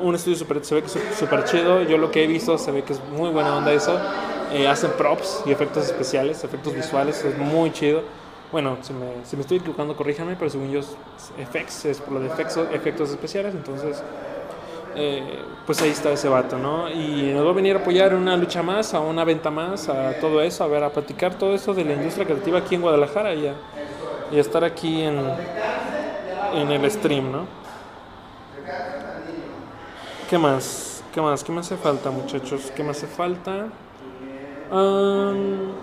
un 0.02 0.16
estudio 0.16 0.38
super, 0.38 0.64
se 0.66 0.76
ve 0.76 0.82
que 0.82 0.88
es 0.88 0.98
súper 1.18 1.46
chido. 1.46 1.84
Yo 1.84 1.98
lo 1.98 2.12
que 2.12 2.24
he 2.24 2.28
visto 2.28 2.58
se 2.58 2.72
ve 2.72 2.84
que 2.84 2.94
es 2.94 3.02
muy 3.18 3.30
buena 3.30 3.56
onda 3.56 3.72
eso. 3.72 3.98
Eh, 4.52 4.68
hacen 4.68 4.92
props 4.98 5.44
y 5.46 5.52
efectos 5.52 5.86
especiales, 5.86 6.44
efectos 6.44 6.74
visuales, 6.74 7.24
es 7.24 7.38
muy 7.38 7.72
chido. 7.72 8.02
Bueno, 8.52 8.78
si 8.82 8.92
me, 8.92 9.06
si 9.24 9.38
me 9.38 9.44
estoy 9.44 9.58
equivocando, 9.58 9.96
corríjame, 9.96 10.36
pero 10.36 10.52
según 10.52 10.70
yo, 10.70 10.82
FX 10.82 11.86
es 11.86 12.02
por 12.02 12.16
lo 12.16 12.20
de 12.20 12.28
efectos, 12.28 12.68
efectos 12.74 13.10
especiales, 13.12 13.56
entonces, 13.56 14.04
eh, 14.96 15.40
pues 15.66 15.82
ahí 15.82 15.90
está 15.90 16.12
ese 16.12 16.28
vato, 16.30 16.58
¿no? 16.58 16.90
Y 16.90 17.32
nos 17.34 17.46
va 17.46 17.52
a 17.52 17.54
venir 17.54 17.76
a 17.76 17.80
apoyar 17.80 18.14
una 18.14 18.36
lucha 18.36 18.62
más, 18.62 18.94
a 18.94 19.00
una 19.00 19.24
venta 19.24 19.50
más, 19.50 19.90
a 19.90 20.20
todo 20.20 20.42
eso, 20.42 20.64
a 20.64 20.68
ver, 20.68 20.84
a 20.84 20.90
platicar 20.90 21.36
todo 21.36 21.54
eso 21.54 21.74
de 21.74 21.86
la 21.86 21.94
industria 21.94 22.26
creativa 22.26 22.60
aquí 22.60 22.76
en 22.76 22.82
Guadalajara 22.82 23.34
y 23.34 23.48
a, 23.48 23.54
y 24.32 24.40
estar 24.40 24.64
aquí 24.64 25.02
en, 25.02 25.20
en 26.54 26.72
el 26.72 26.92
stream, 26.92 27.32
¿no? 27.32 27.46
¿Qué 30.30 30.38
más? 30.38 31.04
¿Qué 31.14 31.22
más? 31.22 31.44
¿Qué 31.44 31.52
me 31.52 31.60
hace 31.60 31.76
falta, 31.76 32.10
muchachos? 32.10 32.72
¿Qué 32.74 32.84
me 32.84 32.92
hace 32.92 33.06
falta? 33.06 33.68
Um, 34.72 35.74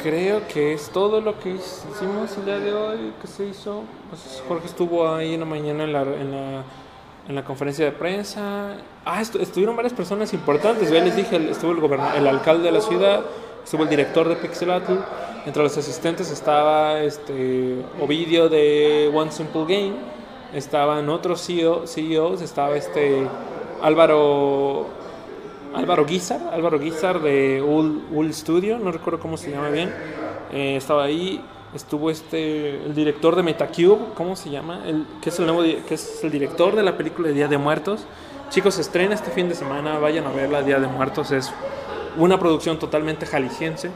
creo 0.00 0.46
que 0.46 0.74
es 0.74 0.88
todo 0.90 1.20
lo 1.20 1.36
que 1.40 1.50
hicimos 1.50 2.36
el 2.36 2.44
día 2.44 2.58
de 2.60 2.72
hoy, 2.72 3.12
que 3.20 3.26
se 3.26 3.46
hizo. 3.46 3.82
Pues 4.08 4.40
Jorge 4.46 4.66
estuvo 4.66 5.08
ahí 5.12 5.34
en 5.34 5.40
la 5.40 5.46
mañana 5.46 5.82
en 5.82 5.92
la, 5.92 6.02
en 6.02 6.30
la, 6.30 6.62
en 7.28 7.34
la 7.34 7.44
conferencia 7.44 7.84
de 7.84 7.92
prensa. 7.92 8.76
Ah, 9.04 9.20
estuvieron 9.20 9.76
varias 9.76 9.92
personas 9.92 10.32
importantes. 10.32 10.90
Ya 10.90 11.02
les 11.02 11.16
dije, 11.16 11.36
estuvo 11.50 11.72
el, 11.72 12.00
el 12.16 12.26
alcalde 12.26 12.64
de 12.64 12.72
la 12.72 12.80
ciudad, 12.80 13.20
estuvo 13.62 13.82
el 13.82 13.88
director 13.88 14.28
de 14.28 14.36
Pixelatl. 14.36 14.94
Entre 15.46 15.62
los 15.62 15.76
asistentes 15.76 16.30
estaba 16.30 17.00
este 17.00 17.84
Ovidio 18.00 18.48
de 18.48 19.10
One 19.14 19.30
Simple 19.30 19.62
Game. 19.62 19.94
Estaban 20.54 21.08
otros 21.08 21.44
CEO, 21.44 21.86
CEOs, 21.86 22.40
estaba 22.40 22.76
este 22.76 23.26
Álvaro 23.82 24.86
Álvaro 25.74 26.06
Guizar, 26.06 26.40
Álvaro 26.52 26.78
Guizar 26.78 27.20
de 27.20 27.60
Ul, 27.60 28.32
Studio, 28.32 28.78
no 28.78 28.92
recuerdo 28.92 29.18
cómo 29.18 29.36
se 29.36 29.50
llama 29.50 29.70
bien, 29.70 29.92
eh, 30.52 30.76
estaba 30.76 31.04
ahí, 31.04 31.44
estuvo 31.74 32.10
este, 32.10 32.84
el 32.84 32.94
director 32.94 33.36
de 33.36 33.42
Metacube, 33.42 33.98
¿cómo 34.14 34.36
se 34.36 34.50
llama? 34.50 34.82
El, 34.86 35.06
que 35.20 35.30
es 35.30 35.38
el 35.38 35.46
nuevo, 35.46 35.62
que 35.62 35.94
es 35.94 36.22
el 36.22 36.30
director 36.30 36.76
de 36.76 36.82
la 36.82 36.96
película 36.96 37.28
de 37.28 37.34
Día 37.34 37.48
de 37.48 37.58
Muertos. 37.58 38.04
Chicos, 38.50 38.78
estrena 38.78 39.14
este 39.14 39.30
fin 39.30 39.48
de 39.48 39.54
semana, 39.54 39.98
vayan 39.98 40.26
a 40.26 40.30
verla, 40.30 40.62
Día 40.62 40.78
de 40.78 40.86
Muertos 40.86 41.32
es 41.32 41.52
una 42.16 42.38
producción 42.38 42.78
totalmente 42.78 43.26
jalisciense, 43.26 43.90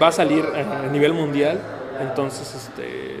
va 0.00 0.08
a 0.08 0.12
salir 0.12 0.44
a 0.44 0.86
nivel 0.86 1.12
mundial, 1.12 1.60
entonces 2.00 2.54
este, 2.54 3.18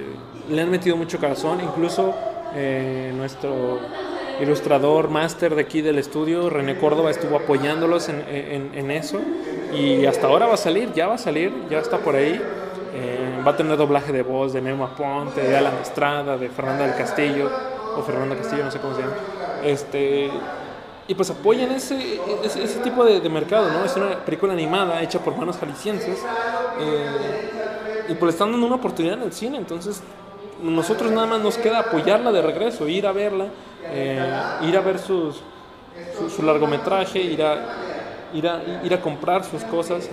le 0.48 0.62
han 0.62 0.70
metido 0.70 0.96
mucho 0.96 1.18
corazón, 1.18 1.60
incluso 1.60 2.14
eh, 2.54 3.12
nuestro 3.16 3.80
ilustrador 4.40 5.10
máster 5.10 5.54
de 5.54 5.62
aquí 5.62 5.80
del 5.80 5.98
estudio, 5.98 6.50
René 6.50 6.76
Córdoba, 6.76 7.10
estuvo 7.10 7.36
apoyándolos 7.36 8.08
en, 8.08 8.90
eso 8.90 9.20
y 9.72 10.06
hasta 10.06 10.26
ahora 10.26 10.46
va 10.46 10.54
a 10.54 10.58
salir, 10.58 10.92
ya 10.92 11.06
va 11.06 11.14
a 11.14 11.18
salir, 11.18 11.52
ya 11.70 11.78
está 11.78 11.98
por 11.98 12.16
ahí. 12.16 12.40
Eh, 12.96 13.23
va 13.46 13.52
a 13.52 13.56
tener 13.56 13.76
doblaje 13.76 14.12
de 14.12 14.22
voz 14.22 14.52
de 14.52 14.60
Memo 14.60 14.84
Aponte, 14.84 15.42
de 15.42 15.56
Alan 15.56 15.74
Estrada, 15.82 16.36
de 16.36 16.48
Fernanda 16.48 16.86
del 16.86 16.96
Castillo, 16.96 17.50
o 17.96 18.02
Fernanda 18.02 18.36
Castillo, 18.36 18.64
no 18.64 18.70
sé 18.70 18.78
cómo 18.78 18.94
se 18.94 19.02
llama. 19.02 19.14
Este, 19.62 20.30
y 21.06 21.14
pues 21.14 21.30
apoyan 21.30 21.70
ese, 21.72 22.20
ese, 22.42 22.80
tipo 22.80 23.04
de, 23.04 23.28
mercado, 23.28 23.70
¿no? 23.70 23.84
Es 23.84 23.94
una 23.96 24.24
película 24.24 24.52
animada 24.52 25.02
hecha 25.02 25.18
por 25.18 25.36
manos 25.36 25.58
jaliscienses 25.58 26.18
eh, 26.80 28.06
y 28.08 28.14
pues 28.14 28.34
están 28.34 28.52
dando 28.52 28.66
una 28.66 28.76
oportunidad 28.76 29.18
en 29.18 29.24
el 29.24 29.32
cine, 29.32 29.58
entonces 29.58 30.02
nosotros 30.62 31.10
nada 31.10 31.26
más 31.26 31.40
nos 31.40 31.58
queda 31.58 31.80
apoyarla 31.80 32.32
de 32.32 32.40
regreso, 32.40 32.88
ir 32.88 33.06
a 33.06 33.12
verla 33.12 33.46
eh, 33.90 34.18
ir 34.62 34.76
a 34.76 34.80
ver 34.80 34.98
sus, 34.98 35.36
su, 36.34 36.42
largometraje, 36.42 37.20
ir 37.20 37.42
a, 37.42 37.54
ir, 38.34 38.48
a, 38.48 38.62
ir 38.82 38.92
a 38.92 39.00
comprar 39.00 39.44
sus 39.44 39.64
cosas. 39.64 40.10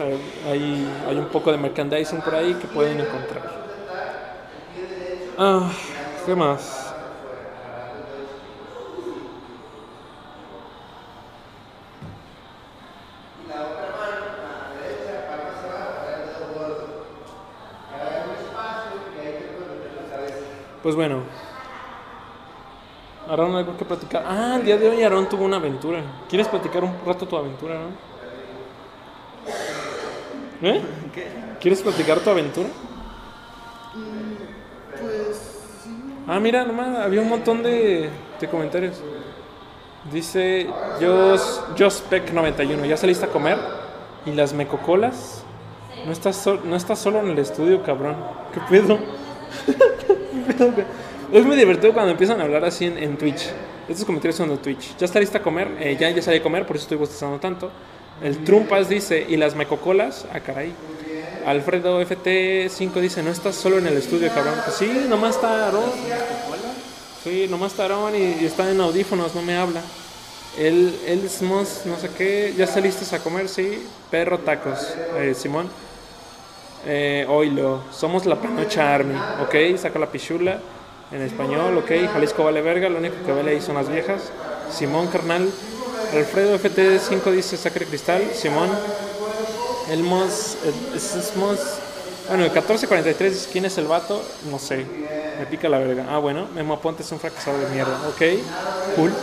Hay, 0.48 0.88
hay 1.08 1.18
un 1.18 1.26
poco 1.26 1.52
de 1.52 1.58
merchandising 1.58 2.22
por 2.22 2.36
ahí 2.36 2.54
que 2.54 2.68
pueden 2.68 3.00
encontrar. 3.00 3.44
Ah, 5.38 5.72
¿Qué 6.26 6.36
más? 6.36 6.88
Pues 20.84 20.96
bueno, 20.96 21.26
Aaron, 23.28 23.56
algo 23.56 23.78
que 23.78 23.86
platicar. 23.86 24.24
Ah, 24.28 24.56
el 24.60 24.66
día 24.66 24.78
de 24.78 24.90
hoy 24.90 25.04
Aaron 25.04 25.30
tuvo 25.30 25.46
una 25.46 25.58
aventura. 25.58 26.04
¿Quieres 26.28 26.48
platicar 26.48 26.84
un 26.84 27.00
rato 27.06 27.28
tu 27.28 27.38
aventura, 27.38 27.76
no? 27.76 28.11
¿Eh? 30.62 30.82
¿Qué? 31.14 31.28
¿Quieres 31.60 31.82
platicar 31.82 32.20
tu 32.20 32.30
aventura? 32.30 32.70
Pues 35.00 35.52
Ah, 36.28 36.40
mira, 36.40 36.64
nomás 36.64 37.00
había 37.00 37.22
un 37.22 37.30
montón 37.30 37.64
de, 37.64 38.10
de 38.40 38.48
comentarios. 38.48 39.02
Dice 40.12 40.68
Jospec91, 41.00 42.88
¿ya 42.88 42.98
saliste 42.98 43.26
a 43.26 43.30
comer? 43.30 43.58
¿Y 44.26 44.32
las 44.32 44.54
mecocolas? 44.54 45.44
No 46.06 46.12
estás, 46.12 46.48
no 46.64 46.76
estás 46.76 47.00
solo 47.00 47.20
en 47.20 47.30
el 47.30 47.40
estudio, 47.40 47.84
cabrón. 47.84 48.16
¿Qué 48.54 48.60
pedo? 48.70 48.98
¿Qué 49.66 50.54
pedo? 50.54 50.74
Es 51.32 51.46
muy 51.46 51.56
divertido 51.56 51.94
cuando 51.94 52.12
empiezan 52.12 52.40
a 52.42 52.44
hablar 52.44 52.66
así 52.66 52.86
en, 52.86 53.18
Twitch. 53.18 53.50
Estos 53.88 54.06
comentarios 54.06 54.36
son 54.36 54.50
de 54.50 54.58
Twitch. 54.58 54.96
¿Ya 54.98 55.06
está 55.06 55.20
lista 55.20 55.38
a 55.40 55.42
comer? 55.42 55.78
Eh, 55.80 55.98
ya, 56.00 56.10
ya 56.10 56.22
salí 56.22 56.38
a 56.38 56.44
comer, 56.44 56.66
por 56.66 56.76
eso 56.76 56.84
estoy 56.84 56.98
bostezando 56.98 57.40
tanto. 57.40 57.70
El 58.22 58.44
Trumpas 58.44 58.88
dice, 58.88 59.26
¿y 59.28 59.38
las 59.38 59.56
mecocolas? 59.56 60.26
Ah, 60.34 60.40
caray. 60.40 60.74
Alfredo 61.46 62.02
FT5 62.02 62.94
dice, 63.00 63.24
no 63.24 63.32
estás 63.32 63.56
solo 63.56 63.80
en 63.80 63.88
el 63.88 63.98
estudio, 63.98 64.30
cabrón. 64.30 64.56
Pues 64.64 64.78
sí, 64.78 65.06
nomás 65.10 65.36
está 65.36 65.68
Aaron. 65.68 65.90
Sí, 67.24 67.48
nomás 67.50 67.72
está 67.72 67.86
Aaron 67.86 68.16
y, 68.16 68.46
está 68.46 68.70
en 68.70 68.80
audífonos, 68.80 69.34
no 69.34 69.42
me 69.42 69.58
habla. 69.58 69.82
El, 70.58 70.94
el 71.08 71.28
Smos, 71.30 71.82
no 71.86 71.98
sé 71.98 72.10
qué, 72.18 72.54
¿ya 72.56 72.68
saliste 72.68 73.16
a 73.16 73.20
comer? 73.20 73.50
Sí. 73.50 73.88
Perro 74.12 74.40
tacos, 74.40 74.94
eh, 75.18 75.34
Simón. 75.34 75.70
Eh, 76.86 77.26
oilo, 77.30 77.84
somos 77.92 78.26
la 78.26 78.36
panocha 78.36 78.94
army, 78.94 79.14
ok, 79.44 79.78
saca 79.78 80.00
la 80.00 80.08
pichula 80.08 80.60
en 81.12 81.22
español, 81.22 81.78
ok, 81.78 81.92
Jalisco 82.12 82.44
vale 82.44 82.62
verga, 82.62 82.90
lo 82.90 82.98
único 82.98 83.16
que 83.24 83.32
vale 83.32 83.52
ahí 83.52 83.62
son 83.62 83.76
las 83.76 83.88
viejas. 83.88 84.32
Simón 84.72 85.08
Carnal, 85.08 85.48
Alfredo 86.14 86.58
FT5 86.60 87.32
dice 87.32 87.58
Sacre 87.58 87.86
Cristal. 87.86 88.24
Simón. 88.34 88.70
Elmos. 89.90 90.58
el- 90.64 90.98
es- 90.98 91.16
es 91.16 91.36
Mos- 91.36 91.60
Bueno, 92.28 92.46
el 92.46 92.52
1443 92.52 93.34
dice 93.34 93.50
quién 93.52 93.66
es 93.66 93.78
el 93.78 93.88
vato. 93.88 94.22
No 94.50 94.58
sé. 94.60 94.86
Me 95.40 95.46
pica 95.48 95.68
la 95.68 95.80
verga. 95.80 96.06
Ah, 96.10 96.18
bueno. 96.20 96.48
Memo 96.54 96.76
Aponte 96.76 97.04
es 97.04 97.12
un 97.12 97.20
fracasado 97.20 97.58
de 97.60 97.68
mierda. 97.68 98.00
Ok. 98.08 98.22
Cool. 98.96 99.12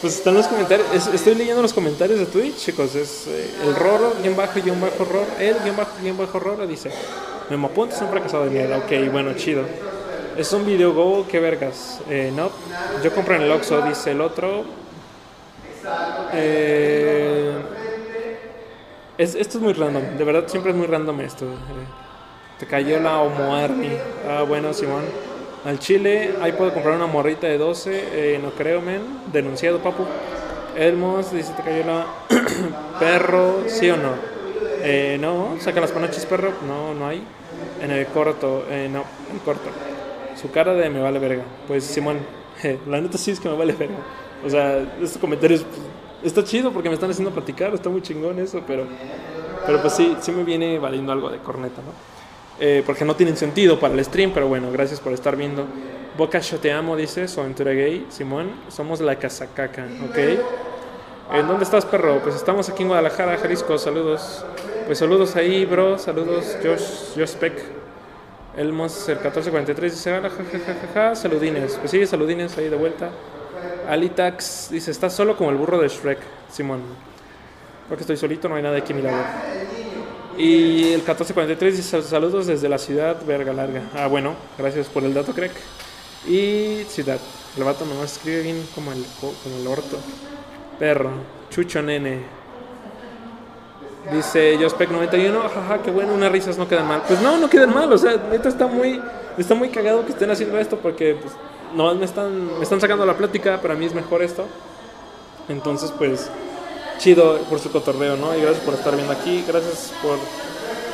Pues 0.00 0.16
están 0.16 0.34
los 0.34 0.46
comentarios. 0.48 0.86
es- 0.92 1.06
estoy 1.14 1.34
leyendo 1.34 1.62
los 1.62 1.72
comentarios 1.72 2.18
de 2.18 2.26
Twitch, 2.26 2.56
chicos. 2.58 2.94
Es 2.94 3.24
eh, 3.26 3.50
el 3.62 3.74
Roro, 3.74 4.12
guion 4.22 4.36
bajo, 4.36 4.60
guion 4.60 4.78
bajo, 4.78 5.02
Roro. 5.02 5.26
El 5.38 5.54
guion 5.60 5.76
bajo, 5.76 5.92
guion 6.02 6.18
bajo, 6.18 6.38
Roro 6.38 6.66
dice: 6.66 6.90
Memo 7.48 7.68
Aponte 7.68 7.94
es 7.94 8.02
un 8.02 8.10
fracasado 8.10 8.44
de 8.44 8.50
mierda. 8.50 8.76
Ok, 8.78 8.92
bueno, 9.10 9.32
chido. 9.34 9.62
Es 10.36 10.52
un 10.52 10.66
video 10.66 10.92
go, 10.92 11.24
qué 11.26 11.40
vergas. 11.40 12.00
Eh, 12.10 12.30
no, 12.36 12.50
yo 13.02 13.14
compro 13.14 13.36
en 13.36 13.42
el 13.42 13.50
Oxxo, 13.52 13.80
dice 13.82 14.10
el 14.10 14.20
otro. 14.20 14.64
Eh, 16.32 17.52
es, 19.18 19.34
esto 19.34 19.58
es 19.58 19.64
muy 19.64 19.72
random, 19.72 20.16
de 20.16 20.24
verdad 20.24 20.44
siempre 20.48 20.72
es 20.72 20.76
muy 20.76 20.86
random 20.86 21.20
esto. 21.20 21.46
eh. 21.46 21.86
te 22.58 22.66
cayó 22.66 23.00
la 23.00 23.20
Homo 23.20 23.54
Army. 23.54 23.90
Ah, 24.28 24.42
bueno, 24.42 24.72
Simón. 24.72 25.04
Al 25.64 25.78
Chile, 25.78 26.36
ahí 26.42 26.52
puedo 26.52 26.72
comprar 26.74 26.96
una 26.96 27.06
morrita 27.06 27.46
de 27.46 27.58
12. 27.58 28.34
eh, 28.34 28.38
no 28.42 28.54
creo, 28.54 28.80
men. 28.82 29.02
Denunciado, 29.32 29.80
papu. 29.82 30.06
Elmos 30.76 31.32
dice: 31.32 31.52
Te 31.54 31.62
cayó 31.62 31.84
la. 31.84 32.06
perro, 33.00 33.64
¿sí 33.68 33.90
o 33.90 33.96
no? 33.96 34.12
Eh, 34.82 35.18
no, 35.20 35.56
saca 35.60 35.80
las 35.80 35.92
panoches, 35.92 36.26
perro. 36.26 36.52
No, 36.66 36.94
no 36.94 37.06
hay. 37.08 37.24
En 37.80 37.90
el 37.90 38.06
corto, 38.08 38.66
eh, 38.70 38.88
no, 38.90 39.04
en 39.32 39.38
corto. 39.40 39.70
Su 40.34 40.50
cara 40.50 40.74
de 40.74 40.90
me 40.90 41.00
vale 41.00 41.18
verga. 41.18 41.44
Pues 41.66 41.84
Simón, 41.84 42.26
la 42.86 43.00
neta 43.00 43.18
sí 43.18 43.30
es 43.30 43.40
que 43.40 43.48
me 43.48 43.56
vale 43.56 43.72
verga. 43.74 44.06
O 44.44 44.50
sea, 44.50 44.78
estos 45.00 45.18
comentarios 45.18 45.64
pues, 45.64 45.80
está 46.24 46.44
chido 46.44 46.72
porque 46.72 46.88
me 46.88 46.94
están 46.94 47.10
haciendo 47.10 47.30
platicar, 47.30 47.74
está 47.74 47.90
muy 47.90 48.02
chingón 48.02 48.38
eso, 48.38 48.62
pero, 48.66 48.84
pero 49.66 49.80
pues 49.80 49.94
sí, 49.94 50.16
sí 50.20 50.32
me 50.32 50.44
viene 50.44 50.78
valiendo 50.78 51.12
algo 51.12 51.30
de 51.30 51.38
corneta, 51.38 51.82
¿no? 51.82 51.92
Eh, 52.60 52.82
porque 52.86 53.04
no 53.04 53.16
tienen 53.16 53.36
sentido 53.36 53.80
para 53.80 53.94
el 53.94 54.04
stream, 54.04 54.30
pero 54.32 54.46
bueno, 54.46 54.70
gracias 54.72 55.00
por 55.00 55.12
estar 55.12 55.36
viendo. 55.36 55.66
Boca 56.16 56.38
yo 56.38 56.58
te 56.58 56.72
amo, 56.72 56.96
dice, 56.96 57.26
gay, 57.56 58.06
Simón, 58.08 58.52
somos 58.68 59.00
la 59.00 59.16
casacaca, 59.16 59.86
¿ok? 60.08 60.18
¿En 61.32 61.48
dónde 61.48 61.64
estás, 61.64 61.84
perro? 61.84 62.20
Pues 62.22 62.36
estamos 62.36 62.68
aquí 62.68 62.82
en 62.82 62.88
Guadalajara, 62.88 63.36
Jalisco, 63.38 63.76
saludos. 63.78 64.44
Pues 64.86 64.98
saludos 64.98 65.34
ahí, 65.34 65.64
bro, 65.64 65.98
saludos, 65.98 66.56
Josh, 66.62 67.18
Josh 67.18 67.34
Peck. 67.34 67.54
Elmos, 68.56 69.08
el 69.08 69.16
1443, 69.16 69.92
dice, 69.92 70.12
"Hola, 70.12 70.30
ja, 70.30 70.36
ja, 70.36 70.58
ja, 70.58 70.74
ja, 70.74 70.88
ja", 71.08 71.14
saludines. 71.16 71.76
Pues 71.76 71.90
sí, 71.90 72.06
saludines 72.06 72.56
ahí 72.56 72.68
de 72.68 72.76
vuelta. 72.76 73.10
Alitax 73.88 74.68
dice, 74.70 74.90
estás 74.90 75.14
solo 75.14 75.36
como 75.36 75.50
el 75.50 75.56
burro 75.56 75.78
de 75.78 75.88
Shrek, 75.88 76.18
Simón. 76.50 76.82
Porque 77.88 78.02
estoy 78.02 78.16
solito, 78.16 78.48
no 78.48 78.54
hay 78.54 78.62
nada 78.62 78.78
aquí 78.78 78.92
a 78.92 78.96
mi 78.96 79.02
lado. 79.02 79.22
Y 80.36 80.92
el 80.92 81.00
1443 81.00 81.76
dice, 81.76 82.02
saludos 82.02 82.46
desde 82.46 82.68
la 82.68 82.78
ciudad, 82.78 83.16
verga 83.26 83.52
larga. 83.52 83.82
Ah, 83.94 84.06
bueno, 84.06 84.34
gracias 84.58 84.88
por 84.88 85.04
el 85.04 85.14
dato, 85.14 85.32
Craig. 85.32 85.52
Y 86.26 86.84
ciudad. 86.88 87.18
El 87.56 87.64
vato 87.64 87.84
nomás 87.84 88.12
escribe 88.12 88.42
bien 88.42 88.66
como 88.74 88.90
el, 88.92 89.04
como 89.20 89.56
el 89.60 89.66
orto. 89.66 89.98
Perro, 90.78 91.10
chucho 91.50 91.82
nene. 91.82 92.22
Dice 94.12 94.58
Jospec91, 94.58 95.48
jaja, 95.48 95.82
qué 95.82 95.90
bueno, 95.90 96.12
unas 96.12 96.30
risas 96.30 96.58
no 96.58 96.68
quedan 96.68 96.88
mal. 96.88 97.02
Pues 97.06 97.22
no, 97.22 97.38
no 97.38 97.48
quedan 97.48 97.72
mal, 97.72 97.90
o 97.92 97.96
sea, 97.96 98.16
neta 98.30 98.48
está 98.48 98.66
muy, 98.66 99.00
está 99.38 99.54
muy 99.54 99.70
cagado 99.70 100.04
que 100.04 100.12
estén 100.12 100.30
haciendo 100.30 100.58
esto 100.58 100.78
porque 100.78 101.16
pues, 101.20 101.32
nomás 101.74 101.96
me 101.96 102.04
están, 102.04 102.58
me 102.58 102.62
están 102.62 102.80
sacando 102.80 103.04
la 103.04 103.16
plática, 103.16 103.60
para 103.60 103.74
mí 103.74 103.86
es 103.86 103.94
mejor 103.94 104.22
esto. 104.22 104.46
Entonces, 105.48 105.92
pues, 105.96 106.28
chido 106.98 107.38
por 107.50 107.58
su 107.58 107.70
cotorreo, 107.70 108.16
¿no? 108.16 108.36
Y 108.36 108.40
gracias 108.40 108.64
por 108.64 108.74
estar 108.74 108.94
viendo 108.94 109.12
aquí, 109.12 109.44
gracias 109.46 109.92
por, 110.02 110.18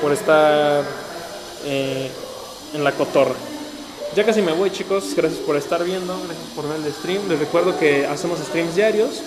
por 0.03 0.13
estar 0.13 0.85
eh, 1.65 2.11
en 2.75 2.85
la 2.85 2.93
cotorra. 2.93 3.35
Ya 4.17 4.25
casi 4.25 4.43
me 4.43 4.53
voy, 4.53 4.71
chicos, 4.71 5.15
gracias 5.15 5.41
por 5.41 5.57
estar 5.57 5.85
viendo, 5.85 6.17
gracias 6.25 6.49
por 6.57 6.69
ver 6.69 6.85
el 6.85 6.93
stream. 6.93 7.29
Les 7.29 7.39
recuerdo 7.39 7.79
que 7.79 8.07
hacemos 8.07 8.41
streams 8.41 8.75
diarios 8.75 9.23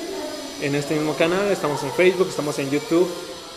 en 0.61 0.75
este 0.75 0.95
mismo 0.95 1.13
canal, 1.15 1.49
estamos 1.51 1.81
en 1.83 1.91
Facebook, 1.91 2.27
estamos 2.27 2.59
en 2.59 2.69
YouTube. 2.69 3.09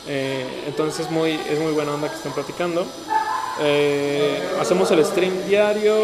Eh, 0.09 0.65
entonces 0.69 1.07
es 1.07 1.11
muy, 1.11 1.33
es 1.33 1.59
muy 1.59 1.73
buena 1.73 1.95
onda 1.95 2.09
que 2.09 2.15
estén 2.15 2.33
platicando. 2.33 2.87
Eh, 3.61 4.41
hacemos 4.61 4.91
el 4.93 5.05
stream 5.05 5.33
diario 5.49 5.97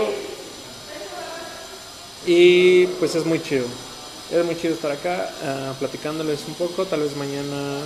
y 2.27 2.87
pues 2.99 3.15
es 3.15 3.25
muy 3.25 3.43
chido. 3.43 3.67
Es 4.33 4.45
muy 4.45 4.57
chido 4.57 4.75
estar 4.75 4.91
acá 4.93 5.31
ah, 5.45 5.75
platicándoles 5.79 6.41
un 6.49 6.55
poco. 6.55 6.85
Tal 6.87 7.01
vez 7.01 7.17
mañana, 7.17 7.81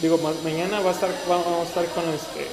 digo, 0.00 0.18
ma- 0.18 0.32
mañana 0.42 0.80
va 0.80 0.90
a 0.90 0.94
estar, 0.94 1.10
vamos 1.28 1.60
a 1.60 1.62
estar 1.64 1.84
con 1.94 2.04
este, 2.08 2.46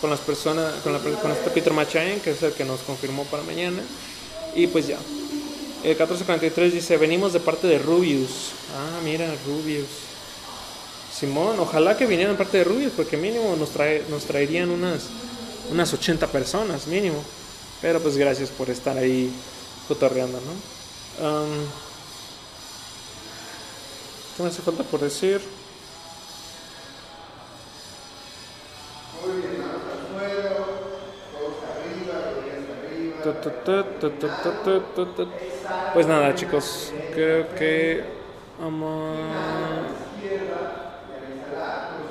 con 0.00 0.10
las 0.10 0.20
personas, 0.20 0.72
con, 0.84 0.92
la, 0.92 0.98
con 1.00 1.32
este 1.32 1.50
Peter 1.50 1.72
Machain, 1.72 2.20
que 2.20 2.30
es 2.30 2.42
el 2.42 2.52
que 2.52 2.64
nos 2.64 2.80
confirmó 2.80 3.24
para 3.24 3.42
mañana. 3.42 3.82
Y 4.54 4.66
pues 4.68 4.86
ya. 4.86 4.98
El 5.82 5.90
1443 5.90 6.72
dice, 6.72 6.96
venimos 6.96 7.32
de 7.32 7.40
parte 7.40 7.66
de 7.66 7.78
Rubius. 7.78 8.52
Ah, 8.74 9.00
mira, 9.04 9.26
Rubius. 9.46 9.86
Simón, 11.12 11.58
ojalá 11.60 11.96
que 11.96 12.06
vinieran 12.06 12.36
parte 12.36 12.58
de 12.58 12.64
Rubius, 12.64 12.92
porque 12.96 13.16
mínimo 13.16 13.54
nos, 13.56 13.70
trae, 13.70 14.02
nos 14.10 14.24
traerían 14.24 14.70
unas, 14.70 15.04
unas 15.70 15.92
80 15.92 16.26
personas, 16.28 16.86
mínimo. 16.86 17.22
Pero 17.82 18.00
pues 18.00 18.16
gracias 18.16 18.50
por 18.50 18.70
estar 18.70 18.96
ahí 18.96 19.30
cotorreando, 19.88 20.38
¿no? 20.40 20.52
¿Qué 24.36 24.42
me 24.42 24.48
hace 24.48 24.62
falta 24.62 24.82
por 24.82 25.00
decir? 25.00 25.40
Pues 35.92 36.06
nada, 36.06 36.34
chicos, 36.34 36.92
creo 37.12 37.54
que 37.54 38.04
vamos. 38.60 39.16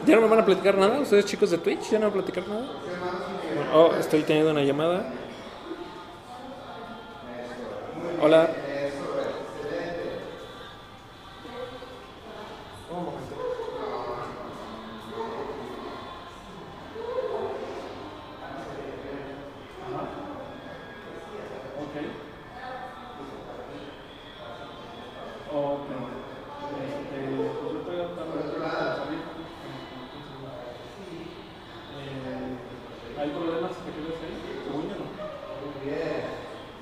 ¿Ya 0.05 0.15
no 0.15 0.21
me 0.21 0.27
van 0.27 0.39
a 0.39 0.45
platicar 0.45 0.77
nada? 0.77 0.99
¿Ustedes 0.99 1.25
chicos 1.25 1.51
de 1.51 1.57
Twitch? 1.57 1.91
¿Ya 1.91 1.99
no 1.99 2.05
van 2.09 2.11
a 2.11 2.13
platicar 2.13 2.47
nada? 2.47 2.61
Bueno, 3.55 3.71
Oh, 3.73 3.93
estoy 3.99 4.23
teniendo 4.23 4.51
una 4.51 4.63
llamada. 4.63 5.05
Hola. 8.25 8.49
Un 12.89 13.03
momento. 13.03 13.35
Ajá. 19.83 20.01
Ok. 21.83 21.95
Ok. 25.51 25.89
Este, 26.79 27.19
pues 27.27 27.73
yo 27.73 27.79
estoy 27.79 27.95
tratando 27.97 28.35
de 28.37 28.43
salir. 28.43 29.19
Eh, 31.99 33.19
¿Hay 33.19 33.29
problemas 33.31 33.71
que 33.73 33.83
te 33.83 33.91
quedes 33.91 34.23
ahí? 34.23 34.35
Según 34.63 34.83
yo 34.83 34.95
no. 34.95 35.07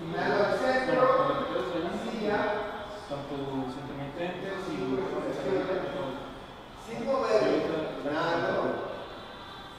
Bueno, 0.01 1.08
cuando 1.17 1.36
te 1.36 1.47
quedes 1.54 1.65
ahí, 1.71 1.91
tanto 3.08 3.36
tus 3.36 3.75
intermitentes 3.75 4.58
y 4.69 4.82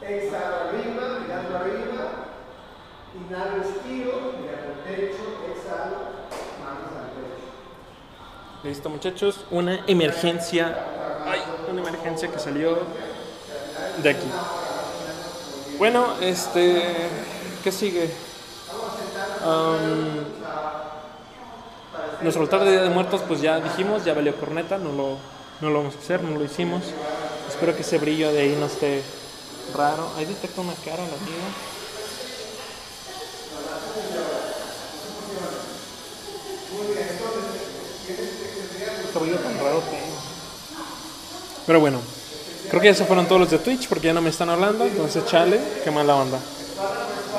Exhalo 0.03 0.57
arriba, 0.69 1.05
mirando 1.21 1.57
arriba. 1.57 2.05
Inhalo, 3.15 3.63
estiro, 3.63 4.15
mirando 4.41 4.69
el 4.73 4.79
techo. 4.85 5.25
Exhalo, 5.51 5.99
manos 6.61 6.93
al 6.99 7.11
pecho. 7.15 7.49
Listo, 8.65 8.91
muchachos. 9.03 9.41
Una 9.51 9.85
emergencia. 9.89 10.79
Una 11.69 11.81
emergencia 11.81 12.31
que 12.31 12.39
salió 12.39 12.79
de 14.01 14.11
aquí. 14.11 14.29
Bueno, 15.77 16.15
este. 16.21 16.85
¿Qué 17.65 17.73
sigue? 17.73 18.09
Am, 19.45 20.25
nuestro 22.23 22.43
altar 22.45 22.65
de 22.65 22.71
Día 22.71 22.83
de 22.83 22.91
Muertos, 22.91 23.23
pues 23.27 23.41
ya 23.41 23.59
dijimos, 23.59 24.05
ya 24.05 24.15
valió 24.15 24.37
corneta, 24.37 24.79
no 24.79 24.93
lo, 24.93 25.17
no 25.61 25.71
lo 25.71 25.79
vamos 25.79 25.97
a 25.97 25.99
hacer, 25.99 26.23
no 26.23 26.39
lo 26.39 26.45
hicimos. 26.45 26.83
Espero 27.49 27.75
que 27.75 27.83
ese 27.83 27.99
brillo 27.99 28.33
de 28.33 28.43
ahí 28.43 28.57
no 28.59 28.67
esté 28.67 29.03
raro. 29.77 30.11
Ahí 30.17 30.27
detecta 30.27 30.61
una 30.61 30.75
cara, 30.85 30.99
la 30.99 31.17
amiga. 31.17 31.82
Brillo 39.21 39.37
tan 39.37 39.55
raro 39.59 39.81
tengo. 39.81 40.13
Pero 41.67 41.81
bueno, 41.81 42.01
creo 42.69 42.83
que 42.83 42.95
se 42.95 43.05
fueron 43.05 43.27
todos 43.27 43.41
los 43.41 43.51
de 43.51 43.59
Twitch 43.59 43.89
porque 43.89 44.09
ya 44.09 44.13
no 44.13 44.21
me 44.21 44.31
están 44.31 44.51
hablando, 44.51 44.85
entonces 44.85 45.25
chale, 45.27 45.61
qué 45.85 45.91
mala 45.91 46.17
onda. 46.17 46.39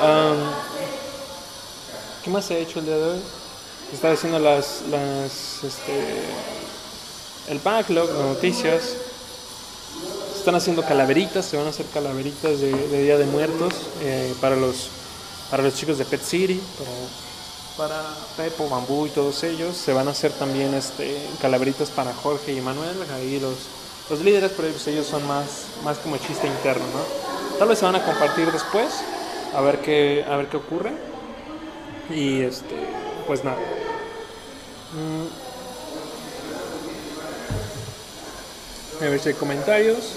Am, 0.00 0.36
¿Qué 2.24 2.30
más 2.30 2.50
he 2.50 2.58
hecho 2.60 2.78
el 2.78 2.86
día 2.86 2.96
de 2.96 3.04
hoy? 3.04 3.20
Estaba 3.92 4.14
haciendo 4.14 4.38
las, 4.38 4.82
las, 4.90 5.62
este, 5.62 6.22
el 7.48 7.58
backlog, 7.58 8.08
las 8.08 8.18
noticias. 8.18 8.94
Están 10.34 10.54
haciendo 10.54 10.82
calaveritas, 10.82 11.44
se 11.44 11.58
van 11.58 11.66
a 11.66 11.68
hacer 11.70 11.84
calaveritas 11.92 12.60
de, 12.60 12.72
de 12.72 13.02
Día 13.02 13.18
de 13.18 13.26
Muertos 13.26 13.74
eh, 14.02 14.34
para, 14.40 14.56
los, 14.56 14.88
para 15.50 15.62
los 15.62 15.74
chicos 15.74 15.98
de 15.98 16.06
Pet 16.06 16.22
City, 16.22 16.60
para, 16.78 16.90
para 17.76 18.02
Pepo, 18.36 18.68
Bambú 18.68 19.06
y 19.06 19.10
todos 19.10 19.42
ellos. 19.44 19.76
Se 19.76 19.92
van 19.92 20.08
a 20.08 20.12
hacer 20.12 20.32
también 20.32 20.74
este, 20.74 21.16
calaveritas 21.40 21.90
para 21.90 22.12
Jorge 22.14 22.52
y 22.52 22.60
Manuel, 22.60 22.96
ahí 23.14 23.40
los, 23.40 23.54
los 24.10 24.20
líderes, 24.20 24.52
pero 24.56 24.68
pues 24.68 24.86
ellos 24.88 25.06
son 25.06 25.26
más, 25.26 25.66
más 25.82 25.98
como 25.98 26.16
chiste 26.16 26.46
interno, 26.46 26.84
¿no? 26.84 27.58
Tal 27.58 27.68
vez 27.68 27.78
se 27.78 27.84
van 27.84 27.96
a 27.96 28.04
compartir 28.04 28.50
después, 28.50 28.92
a 29.54 29.60
ver 29.60 29.80
qué, 29.80 30.24
a 30.28 30.36
ver 30.36 30.48
qué 30.48 30.56
ocurre. 30.56 30.92
Y 32.10 32.42
este, 32.42 32.74
pues 33.26 33.44
nada. 33.44 33.58
Mm. 34.92 35.44
A 39.04 39.08
ver 39.08 39.20
si 39.20 39.30
hay 39.30 39.34
comentarios. 39.34 40.12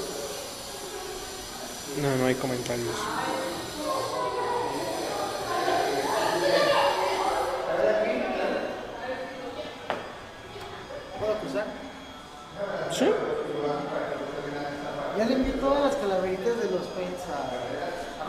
No, 2.01 2.15
no 2.17 2.25
hay 2.25 2.35
comentarios. 2.35 2.95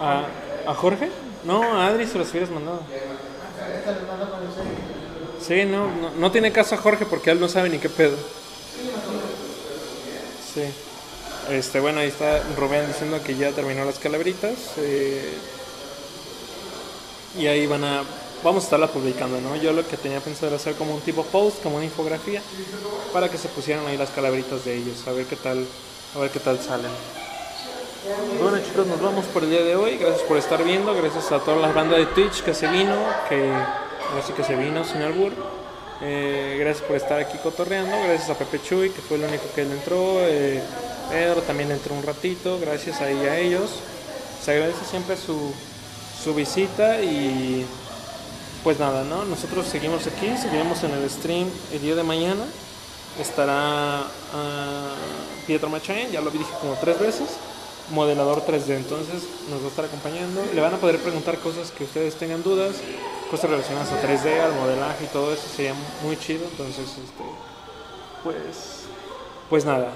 A... 0.00 0.24
¿A, 0.70 0.74
Jorge? 0.74 1.11
No, 1.44 1.62
a 1.62 1.87
Adri 1.87 2.06
se 2.06 2.18
los 2.18 2.30
hubieras 2.30 2.50
mandado. 2.50 2.80
Sí, 5.40 5.64
no, 5.64 5.87
no, 5.87 6.11
no 6.11 6.30
tiene 6.30 6.52
caso 6.52 6.74
a 6.74 6.78
Jorge 6.78 7.06
porque 7.06 7.30
él 7.30 7.40
no 7.40 7.48
sabe 7.48 7.68
ni 7.70 7.78
qué 7.78 7.88
pedo. 7.88 8.16
Sí. 10.54 10.62
Este, 11.50 11.80
bueno, 11.80 12.00
ahí 12.00 12.08
está 12.08 12.42
Rubén 12.56 12.87
diciendo 12.87 13.20
que 13.24 13.37
ya 13.37 13.52
terminó 13.52 13.84
las 13.84 13.98
calaveritas. 13.98 14.54
eh, 14.76 15.32
y 17.38 17.46
ahí 17.46 17.66
van 17.66 17.84
a. 17.84 18.02
Vamos 18.42 18.62
a 18.62 18.66
estarla 18.66 18.87
publicando, 18.88 19.40
¿no? 19.40 19.56
Yo 19.56 19.72
lo 19.72 19.87
que 19.87 19.96
tenía 19.96 20.20
pensado 20.20 20.48
era 20.48 20.56
hacer 20.56 20.74
como 20.74 20.94
un 20.94 21.00
tipo 21.00 21.24
post, 21.24 21.62
como 21.62 21.76
una 21.76 21.84
infografía, 21.84 22.40
para 23.12 23.28
que 23.28 23.37
se 23.37 23.48
pusieran 23.48 23.84
ahí 23.87 23.96
las 23.96 24.11
calaveritas 24.11 24.64
de 24.64 24.76
ellos, 24.76 25.06
a 25.08 25.12
ver 25.12 25.26
qué 25.26 25.34
tal, 25.34 25.66
a 26.14 26.18
ver 26.20 26.30
qué 26.30 26.38
tal 26.38 26.61
salen. 26.61 26.90
Bueno 28.09 28.59
chicos, 28.64 28.87
nos 28.87 29.03
vamos 29.03 29.27
por 29.27 29.44
el 29.44 29.51
día 29.51 29.62
de 29.62 29.77
hoy. 29.77 29.99
Gracias 29.99 30.23
por 30.23 30.38
estar 30.38 30.64
viendo. 30.64 30.94
Gracias 30.94 31.31
a 31.31 31.40
toda 31.40 31.59
la 31.59 31.73
banda 31.73 31.99
de 31.99 32.07
Twitch 32.07 32.42
que 32.42 32.55
se 32.55 32.66
vino, 32.66 32.97
que 33.29 33.53
así 34.18 34.33
que 34.33 34.42
se 34.42 34.57
vino 34.57 34.83
sin 34.83 35.03
albur. 35.03 35.33
Eh, 36.01 36.57
gracias 36.59 36.87
por 36.87 36.97
estar 36.97 37.21
aquí 37.21 37.37
cotorreando. 37.42 37.94
Gracias 38.05 38.31
a 38.31 38.35
Pepe 38.35 38.62
Chuy, 38.62 38.90
que 38.90 39.03
fue 39.03 39.18
el 39.18 39.25
único 39.25 39.44
que 39.55 39.61
entró. 39.61 40.21
Eh, 40.21 40.62
Pedro 41.11 41.42
también 41.42 41.71
entró 41.71 41.94
un 41.94 42.03
ratito. 42.03 42.59
Gracias 42.59 43.03
ahí 43.03 43.27
a 43.27 43.38
ellos. 43.38 43.73
Se 44.42 44.53
agradece 44.53 44.87
siempre 44.87 45.14
su, 45.18 45.53
su 46.25 46.35
visita 46.35 47.03
y 47.03 47.66
pues 48.64 48.79
nada, 48.79 49.05
¿no? 49.05 49.27
Nosotros 49.27 49.66
seguimos 49.66 50.07
aquí, 50.07 50.35
seguiremos 50.40 50.83
en 50.83 50.92
el 50.92 51.11
stream 51.11 51.51
el 51.75 51.83
día 51.83 51.94
de 51.94 52.05
mañana. 52.05 52.44
Estará 53.21 54.01
ah, 54.01 54.94
Pietro 55.47 55.68
Machain, 55.68 56.11
ya 56.11 56.23
lo 56.23 56.31
dije 56.31 56.47
como 56.62 56.73
tres 56.75 56.99
veces 56.99 57.29
modelador 57.90 58.44
3D, 58.44 58.77
entonces 58.77 59.22
nos 59.51 59.61
va 59.62 59.66
a 59.66 59.68
estar 59.68 59.85
acompañando. 59.85 60.42
Le 60.55 60.61
van 60.61 60.74
a 60.74 60.77
poder 60.79 60.98
preguntar 60.98 61.38
cosas 61.38 61.70
que 61.70 61.85
ustedes 61.85 62.14
tengan 62.16 62.42
dudas, 62.42 62.77
cosas 63.31 63.51
relacionadas 63.51 63.92
a 63.92 64.03
3D, 64.03 64.40
al 64.40 64.53
modelaje 64.55 65.05
y 65.05 65.09
todo 65.09 65.33
eso, 65.33 65.48
sería 65.48 65.74
muy 66.03 66.16
chido. 66.18 66.44
Entonces, 66.51 66.87
este, 66.87 67.24
pues, 68.22 68.85
pues 69.48 69.64
nada, 69.64 69.92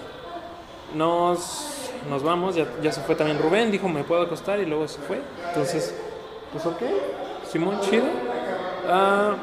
nos, 0.95 1.67
nos 2.09 2.23
vamos. 2.23 2.55
Ya, 2.55 2.67
ya 2.83 2.93
se 2.93 3.01
fue 3.03 3.15
también 3.15 3.39
Rubén, 3.39 3.71
dijo 3.71 3.89
me 3.89 4.05
puedo 4.05 4.23
acostar 4.23 4.61
y 4.61 4.67
luego 4.67 4.89
se 4.89 5.01
fue. 5.01 5.21
Entonces, 5.49 5.95
pues 6.53 6.65
ok, 6.67 6.83
Simón, 7.51 7.81
chido. 7.81 8.05
Ah, 8.89 9.37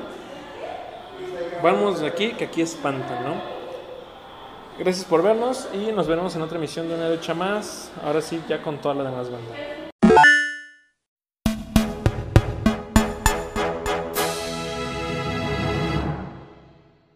vamos 1.61 1.99
de 2.01 2.07
aquí, 2.07 2.31
que 2.31 2.45
aquí 2.45 2.61
espantan, 2.61 3.23
¿no? 3.23 3.58
Gracias 4.79 5.03
por 5.03 5.21
vernos 5.21 5.67
y 5.73 5.91
nos 5.91 6.07
veremos 6.07 6.33
en 6.37 6.41
otra 6.41 6.57
emisión 6.57 6.87
de 6.87 6.95
una 6.95 7.09
lucha 7.09 7.33
más. 7.33 7.91
Ahora 8.01 8.21
sí, 8.21 8.41
ya 8.47 8.63
con 8.63 8.77
toda 8.77 8.95
la 8.95 9.03
demás 9.03 9.29
banda. 9.29 9.78